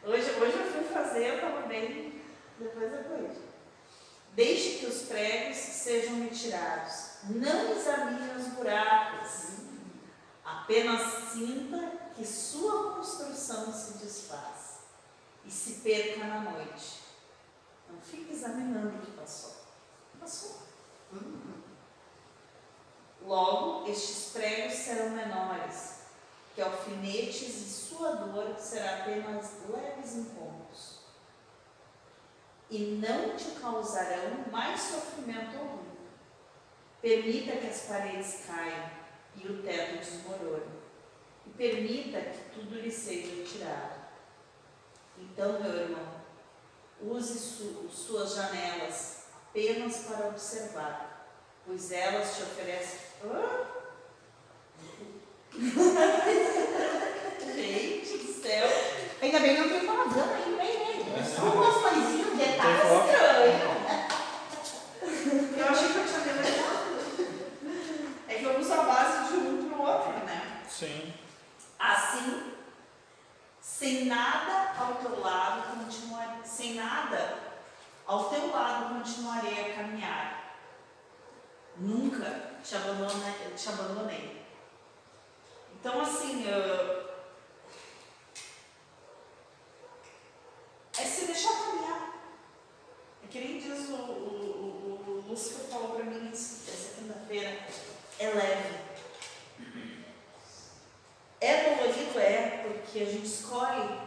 [0.06, 2.22] Hoje, hoje eu fui fazer, eu estava bem.
[2.60, 3.42] Depois eu vejo.
[4.34, 7.24] Deixe que os pregos sejam retirados.
[7.24, 9.56] Não examine os buracos.
[10.44, 14.53] Apenas sinta que sua construção se desfaz
[15.44, 17.02] e se perca na noite.
[17.90, 19.54] Não fique examinando o que passou.
[20.18, 20.62] Passou.
[21.12, 21.64] Hum,
[23.26, 26.00] Logo, estes pregos serão menores,
[26.54, 31.00] que alfinetes e sua dor será apenas leves incômodos.
[32.68, 35.84] E não te causarão mais sofrimento algum.
[37.00, 38.90] Permita que as paredes caiam
[39.36, 40.84] e o teto desmorone.
[41.46, 43.93] E permita que tudo lhe seja tirado.
[45.32, 46.04] Então, meu irmão,
[47.02, 51.28] use su- suas janelas apenas para observar,
[51.66, 52.98] pois elas te oferecem.
[53.24, 53.64] Hã?
[57.54, 58.66] Gente do céu!
[59.22, 60.94] Ainda bem que não tem palavrão aí, bem, bem.
[61.14, 63.10] Umas coisinhas, detalhes foto?
[63.10, 63.62] estranhos.
[65.56, 66.84] Eu achei que eu tinha deletado.
[68.28, 70.62] É que eu uso a base de um pro outro, né?
[70.68, 71.14] Sim.
[71.78, 72.53] Assim,
[73.78, 77.38] sem nada ao teu lado, continuar, sem nada
[78.06, 80.56] ao teu lado, continuarei a caminhar.
[81.76, 83.52] Nunca te abandonei.
[83.56, 84.46] Te abandonei.
[85.74, 87.04] Então, assim, eu-
[90.98, 92.14] é se deixar caminhar.
[93.24, 97.58] É que nem diz o, o, o, o Lúcifer falou pra mim esse- essa quinta-feira,
[98.20, 98.84] é leve.
[101.40, 104.00] É dolorido, é, porque a gente escolhe,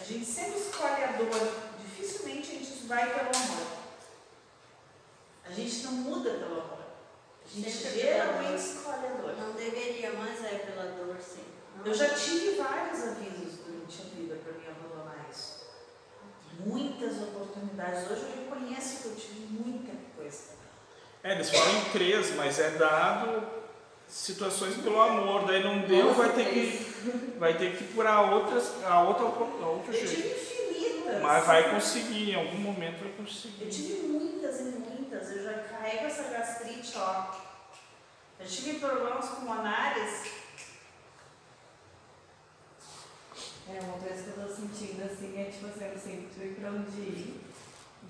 [0.00, 3.66] a gente sempre escolhe a dor, dificilmente a gente vai pelo amor.
[5.44, 6.78] A gente não muda pelo amor.
[7.44, 8.56] A gente Sempre pela geralmente dor.
[8.56, 9.36] escolhe a dor.
[9.36, 11.44] Não deveria, mas é pela dor, sim.
[11.76, 11.84] Não.
[11.84, 15.66] Eu já tive vários avisos durante a vida para me abandonar isso.
[16.60, 18.10] Muitas oportunidades.
[18.10, 20.52] Hoje eu reconheço que eu tive muita coisa.
[21.24, 23.42] É, eles falam em três, mas é dado
[24.06, 28.20] situações pelo amor, daí não deu, vai ter que, vai ter que ir por a
[28.20, 30.14] outras, a outra, a outro Eu jeito.
[30.16, 31.22] tive infinitas.
[31.22, 33.70] Mas vai conseguir, em algum momento vai Eu conseguir.
[33.70, 37.26] tive muitas e muitas, eu já carrego essa gastrite, ó.
[38.38, 40.24] Eu tive problemas pulmonares.
[43.66, 47.00] É, uma coisa que eu tô sentindo assim é tipo assim, eu sempre pra onde
[47.00, 47.40] ir.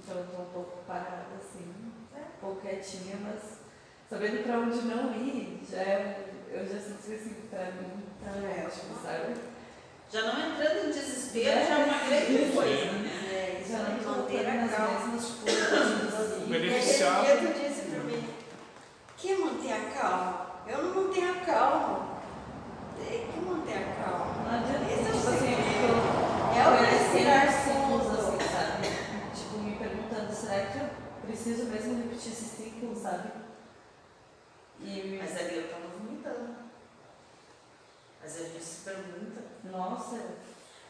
[0.01, 1.73] Então eu tô um pouco parada assim,
[2.17, 3.62] um pouco quietinha, mas
[4.13, 8.31] sabendo pra onde não ir, já é, eu já sinto que assim, pra mim tá
[8.37, 8.67] É.
[8.67, 9.35] ótimo, sabe?
[10.13, 13.11] Já não entrando em desespero, já é uma grande coisa, né?
[13.33, 15.01] É, Já não manter a nas calma.
[15.07, 16.39] mesmas coisas.
[16.47, 17.23] Bem- E Beneficiado.
[17.23, 18.29] aquele dia tu disse pra mim,
[19.17, 20.47] quer manter a calma?
[20.69, 22.09] Eu não mantenho a calma.
[22.99, 24.27] Tem que manter a calma.
[24.45, 25.95] Não adianta, Esse é o tipo assim, segredo.
[26.53, 28.21] eu É o respirar ciclos fundo.
[28.21, 28.89] assim, sabe?
[29.35, 30.89] Tipo, me perguntando, será que eu
[31.27, 33.31] preciso mesmo repetir esse ciclo, sabe?
[34.85, 36.57] E Mas ali eu tava vomitando.
[38.21, 39.43] Mas a gente se pergunta.
[39.65, 40.21] nossa,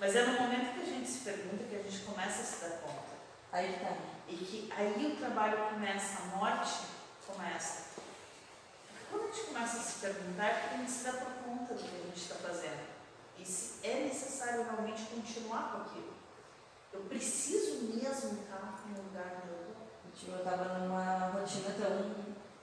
[0.01, 2.61] Mas é no momento que a gente se pergunta que a gente começa a se
[2.62, 3.12] dar conta.
[3.53, 3.97] aí tá.
[4.28, 6.86] E que aí o trabalho começa, a morte
[7.26, 7.93] começa.
[8.88, 11.74] Porque quando a gente começa a se perguntar, é porque a gente se dá conta
[11.74, 12.93] do que a gente está fazendo.
[13.38, 16.12] E se é necessário realmente continuar com aquilo.
[16.93, 19.76] Eu preciso mesmo estar no lugar onde eu estou.
[20.14, 22.14] Tipo, eu tava numa rotina tão,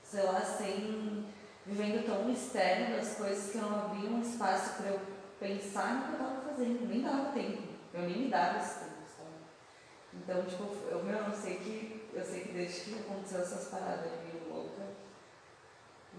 [0.10, 1.26] sei lá, sem.
[1.66, 5.00] vivendo tão externo das coisas que eu não abria um espaço pra eu
[5.40, 6.88] pensar no que eu tava fazendo.
[6.88, 7.62] Nem dava tempo.
[7.94, 9.30] Eu nem me dava esse tempo, sabe?
[10.14, 12.10] Então, tipo, eu, meu, eu sei que.
[12.12, 14.82] Eu sei que desde que aconteceu essas paradas de meio louca.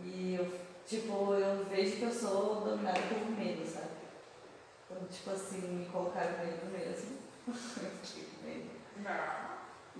[0.04, 3.90] E eu, tipo, eu vejo que eu sou dominada pelo medo, sabe?
[4.84, 7.18] Então, tipo assim, me colocaram medo mesmo.
[7.48, 8.70] eu fiquei com medo.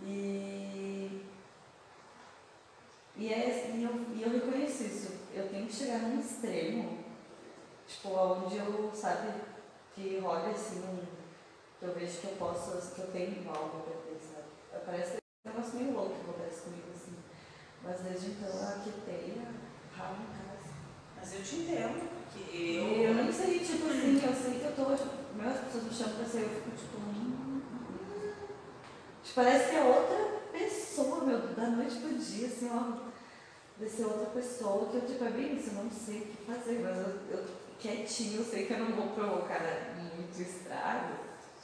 [0.06, 0.89] E,
[3.20, 5.12] e, é, e, eu, e eu reconheço isso.
[5.32, 6.98] Eu tenho que chegar num extremo,
[7.86, 9.28] tipo, onde eu, sabe,
[9.94, 11.04] que rola assim, um,
[11.78, 14.84] que eu vejo que eu posso, que eu tenho algo pra ter, sabe?
[14.86, 17.16] Parece um negócio meio louco que acontece comigo, assim.
[17.82, 20.72] Mas desde então eu aquietei a em casa.
[21.16, 23.08] Mas eu te entendo, porque E eu.
[23.10, 25.90] eu nem sei, tipo assim, eu sei que eu tô, tipo, meu, as pessoas me
[25.92, 26.96] chamam pra ser, eu fico tipo.
[26.96, 27.62] hum, hum.
[29.22, 33.09] Tipo, parece que é outra pessoa, meu, da noite pro dia, assim, ó.
[33.80, 36.44] De ser outra pessoa, que eu, tipo, é bem isso, eu não sei o que
[36.44, 37.44] fazer, mas eu, eu
[37.78, 39.58] quietinho, eu sei que eu não vou provocar
[39.96, 41.14] muito estrago,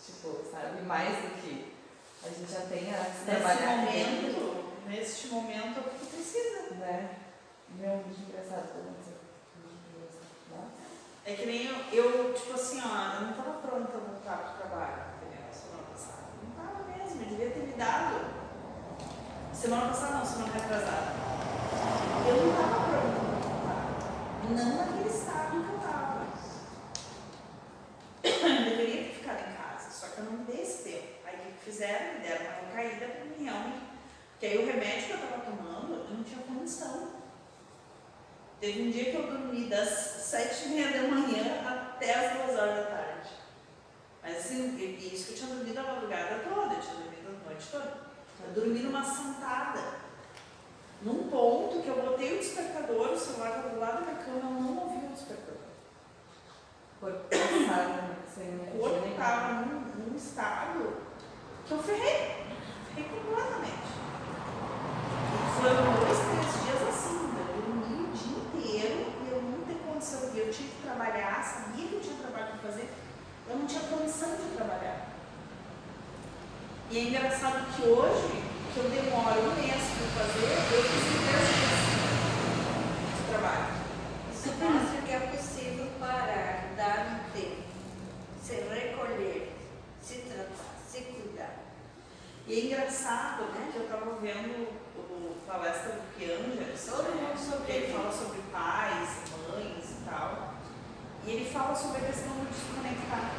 [0.02, 0.80] tipo, sabe?
[0.80, 1.74] Mais do que
[2.24, 6.06] a gente já tem a se Nesse trabalhar dentro, momento, neste momento é o que
[6.06, 6.74] precisa.
[6.76, 7.16] né?
[7.78, 8.72] Meu, muito engraçado.
[8.82, 9.12] Nossa.
[11.26, 14.66] É que nem eu, eu, tipo assim, ó, eu não estava pronta a voltar pro
[14.66, 15.52] trabalho, entendeu?
[15.52, 16.22] Semana passada.
[16.43, 18.24] Não estava mesmo, eu devia ter me dado.
[19.52, 21.36] Semana passada não, semana retrasada.
[22.27, 23.27] Eu não estava pronta.
[24.51, 26.27] Não naquele estado que eu estava.
[28.25, 31.09] Eu deveria ter ficado em casa, só que eu não dei esse tempo.
[31.27, 32.15] Aí o que fizeram?
[32.15, 33.87] Me deram uma recaída para mim realmente.
[34.33, 37.17] Porque aí o remédio que eu estava tomando, eu não tinha condição.
[38.61, 42.59] Teve um dia que eu dormi das sete e meia da manhã até as duas
[42.59, 43.31] horas da tarde.
[44.23, 47.67] Mas assim, isso que eu tinha dormido a madrugada toda, eu tinha dormido a noite
[47.71, 48.07] toda.
[48.45, 49.81] Eu dormi numa sentada,
[51.07, 54.61] num ponto que eu botei o despertador, o celular estava do lado da cama, eu
[54.61, 55.55] não ouvi o despertador.
[57.03, 57.12] Né?
[58.61, 60.97] O corpo estava num, num estado
[61.65, 62.45] que eu ferrei,
[62.93, 63.87] ferrei completamente.
[65.33, 69.78] E foram dois, três dias assim, eu dormi o dia inteiro e eu não ter
[69.87, 72.91] condição, e eu tinha que trabalhar, sabia que eu tinha trabalho para fazer,
[73.49, 75.07] eu não tinha condição de trabalhar.
[76.91, 81.20] E é engraçado que hoje, que eu demoro um mês para fazer, eu fiz em
[81.24, 81.97] três meses
[83.16, 83.73] de trabalho.
[84.31, 87.62] Isso mostra que é possível parar, dar um tempo,
[88.43, 89.57] se recolher,
[90.03, 91.57] se tratar, se cuidar.
[92.47, 97.73] E é engraçado, né, que eu estava vendo o palestra do Piangers, Todo mundo sobre
[97.73, 99.09] ele fala sobre pais,
[99.48, 100.55] mães e tal.
[101.24, 103.31] E ele fala sobre a questão do desconectar.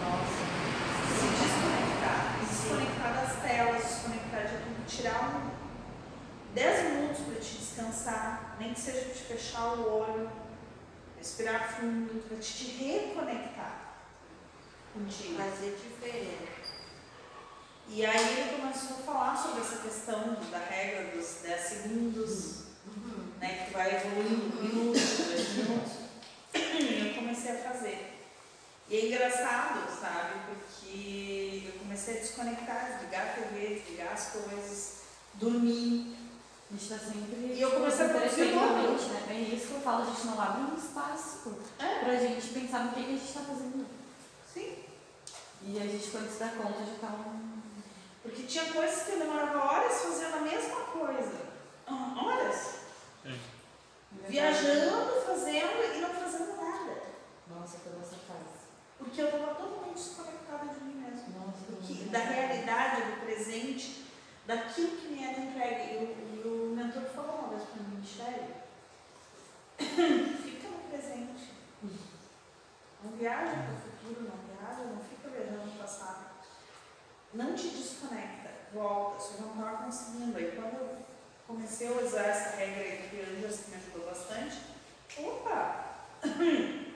[0.00, 0.68] Nossa.
[1.18, 2.38] Se desconectar.
[2.40, 4.86] Desconectar das telas, desconectar de tudo.
[4.86, 9.24] Tirar um 10 minutos para te descansar, nem que seja te
[9.68, 10.30] fechar o olho,
[11.18, 13.96] respirar fundo, para te reconectar
[14.94, 15.36] contigo.
[15.36, 16.58] Fazer diferente.
[17.88, 22.64] E aí ele começou a falar sobre essa questão da regra dos 10 segundos,
[23.40, 25.92] né, que vai evoluindo, minutos, dois minutos.
[26.54, 28.14] E eu comecei a fazer.
[28.90, 34.98] E é engraçado, sabe, porque eu comecei a desconectar, desligar a TV, desligar as coisas,
[35.34, 36.16] dormir.
[36.70, 39.26] A gente tá sempre E eu comecei a produzir independente, né?
[39.30, 41.98] É isso que eu falo, a gente não abre um espaço É.
[42.04, 43.86] pra gente pensar no que, que a gente tá fazendo.
[44.52, 44.76] Sim.
[45.62, 47.58] E a gente, quando se dá conta, já tá um.
[48.22, 51.32] Porque tinha coisas que eu demorava horas fazendo a mesma coisa.
[51.86, 52.74] Ah, Horas.
[54.28, 57.02] Viajando, fazendo e não fazendo nada.
[57.48, 58.68] Nossa, toda essa fase.
[58.98, 61.46] Porque eu estava totalmente desconectada de mim mesma.
[61.46, 63.97] Nossa, Do que- da realidade, do presente,
[64.48, 65.92] daquilo que me era entregue.
[65.92, 68.54] E o, mentor falou uma vez para mim, Michele,
[69.78, 71.52] fica no presente.
[73.04, 76.28] Não viaja para o futuro, não viaja, não fica viajando no passado.
[77.34, 80.38] Não te desconecta, volta, você não está conseguindo.
[80.38, 80.96] Aí quando eu
[81.46, 84.58] comecei a usar essa regra do Piranjas, que me ajudou bastante,
[85.18, 85.84] opa!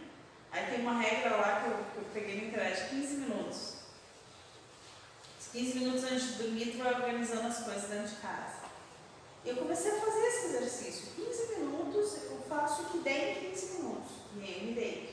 [0.53, 3.82] Aí tem uma regra lá que eu, que eu peguei na internet, 15 minutos.
[5.55, 8.62] Os 15 minutos antes de dormir, tu vai organizando as coisas dentro de casa.
[9.45, 11.09] E eu comecei a fazer esse exercício.
[11.16, 14.12] 15 minutos, eu faço o que der em 15 minutos.
[14.37, 15.12] E aí eu me deito.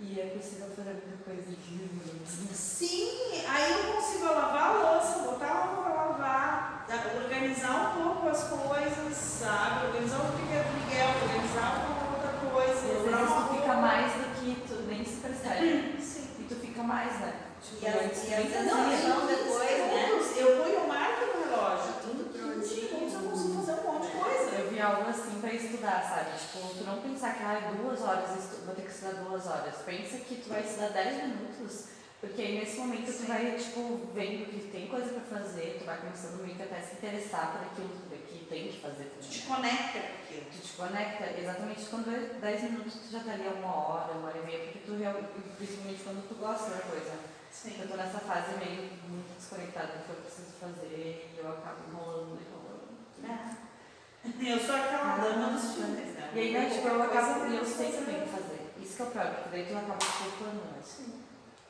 [0.00, 2.30] E é possível fazer muita coisa em 15 minutos.
[2.58, 6.86] Sim, aí eu consigo lavar a louça, botar a roupa pra lavar,
[7.24, 9.86] organizar um pouco as coisas, sabe?
[9.86, 12.98] Organizar o brinquedo do Miguel, organizar uma outra E coisa.
[12.98, 16.02] às vezes uma tu fica mais do que tu nem se percebe.
[16.02, 16.28] Sim.
[16.40, 17.34] E tu fica mais, né?
[17.62, 17.94] Tipo, E às-
[18.24, 20.10] e vezes não, não, depois, né?
[20.36, 21.92] Eu ponho o marco no relógio.
[22.02, 23.14] Tudo 15 prontinho.
[23.14, 24.50] eu consigo fazer um monte de coisa.
[24.60, 26.36] Eu vi algo assim pra estudar, sabe?
[26.38, 28.30] Tipo, tu não pensar que ah, duas horas,
[28.66, 29.74] vou ter que estudar duas horas.
[29.86, 31.84] Pensa que tu vai estudar 10 minutos,
[32.26, 33.26] porque aí nesse momento tu Sim.
[33.26, 36.94] vai, tipo, vendo que tem coisa pra fazer, tu vai começando meio que até se
[36.96, 37.88] interessar por aquilo
[38.26, 39.30] que tem que fazer Tu também.
[39.30, 40.44] te conecta com aquilo.
[40.50, 44.12] Tu te conecta, exatamente quando é 10 minutos tu já tá ali a uma hora,
[44.14, 47.12] uma hora e meia, porque tu realmente, principalmente quando tu gosta da coisa.
[47.52, 47.76] Sim.
[47.80, 51.86] Eu tô nessa fase meio muito desconectada do que eu preciso fazer e eu acabo
[51.88, 52.90] enrolando e enrolando.
[53.22, 54.52] É.
[54.52, 56.30] Eu sou aquela dama dos filmes, né?
[56.34, 58.10] E aí, né, tipo, eu acabo, e eu sei que eu fazer.
[58.10, 58.60] tenho que fazer.
[58.82, 60.80] Isso que é o pior, porque daí tu acaba focando, né?
[60.82, 61.23] Sim.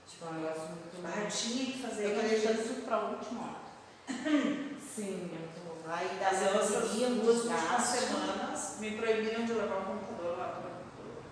[0.09, 1.05] Tipo, é um negócio muito...
[1.05, 3.65] Ah, eu tinha que fazer, Eu eu tô tô deixando tudo pra última hora.
[4.95, 5.77] Sim, é bom.
[5.87, 10.71] Vai Mas dar eu, duas últimas semanas, me proibiram de levar o computador lá pro,
[10.97, 11.23] pro,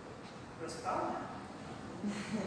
[0.59, 1.16] pro hospital, né?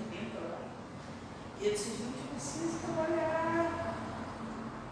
[1.62, 3.96] E eu disse, gente, eu preciso trabalhar.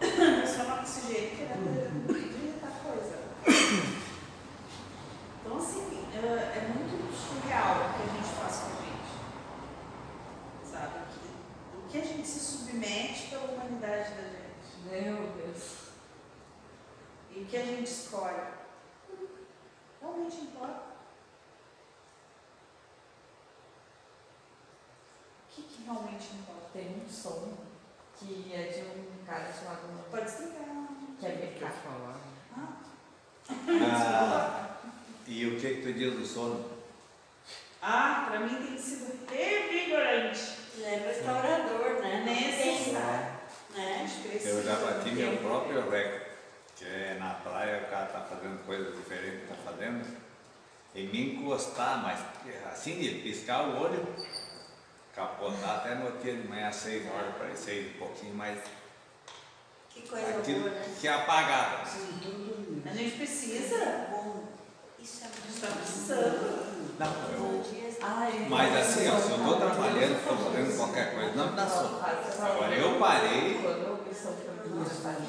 [0.00, 3.18] Eu só não desse jeito, querendo digitar coisa.
[5.44, 9.12] Então, assim, é, é muito surreal o que a gente faz com a gente.
[10.64, 10.94] Sabe?
[11.74, 14.90] O que, o que a gente se submete pela humanidade da gente.
[14.90, 15.62] Meu Deus.
[17.30, 18.42] E o que a gente escolhe
[20.00, 20.94] realmente importa.
[25.44, 26.68] O que, que realmente importa?
[26.72, 27.54] Tem um som
[28.18, 30.04] que é de um cara chamado...
[30.10, 30.88] Pode explicar.
[31.20, 31.72] Que é Quer BK.
[31.82, 32.16] falar?
[32.56, 32.80] Ah,
[35.26, 36.70] e o que, que tu diz do sono?
[37.80, 40.63] Ah, pra mim tem sido revigorante.
[40.76, 42.22] Ele é restaurador, né?
[42.24, 43.34] Necessário.
[43.74, 44.40] tem, Né?
[44.44, 46.24] Eu já bati meu próprio recorde,
[46.76, 50.04] que é na praia o cara tá fazendo coisas diferentes que tá fazendo,
[50.94, 52.20] e me encostar, mas
[52.72, 54.06] assim de piscar o olho,
[55.14, 58.58] capotar até no dia de manhã seis horas, para seis um pouquinho mais.
[59.90, 60.94] Que coisa Aquilo boa, né?
[61.00, 61.88] que é apagado.
[62.84, 64.08] A gente precisa.
[64.10, 64.48] Bom.
[64.98, 66.73] Isso é A gente muito está precisando.
[66.98, 67.64] Não, eu-
[68.48, 71.98] Mas assim, ó, se eu tô trabalhando, tô fazendo qualquer coisa, não me dá sono.
[72.40, 73.60] Agora eu parei.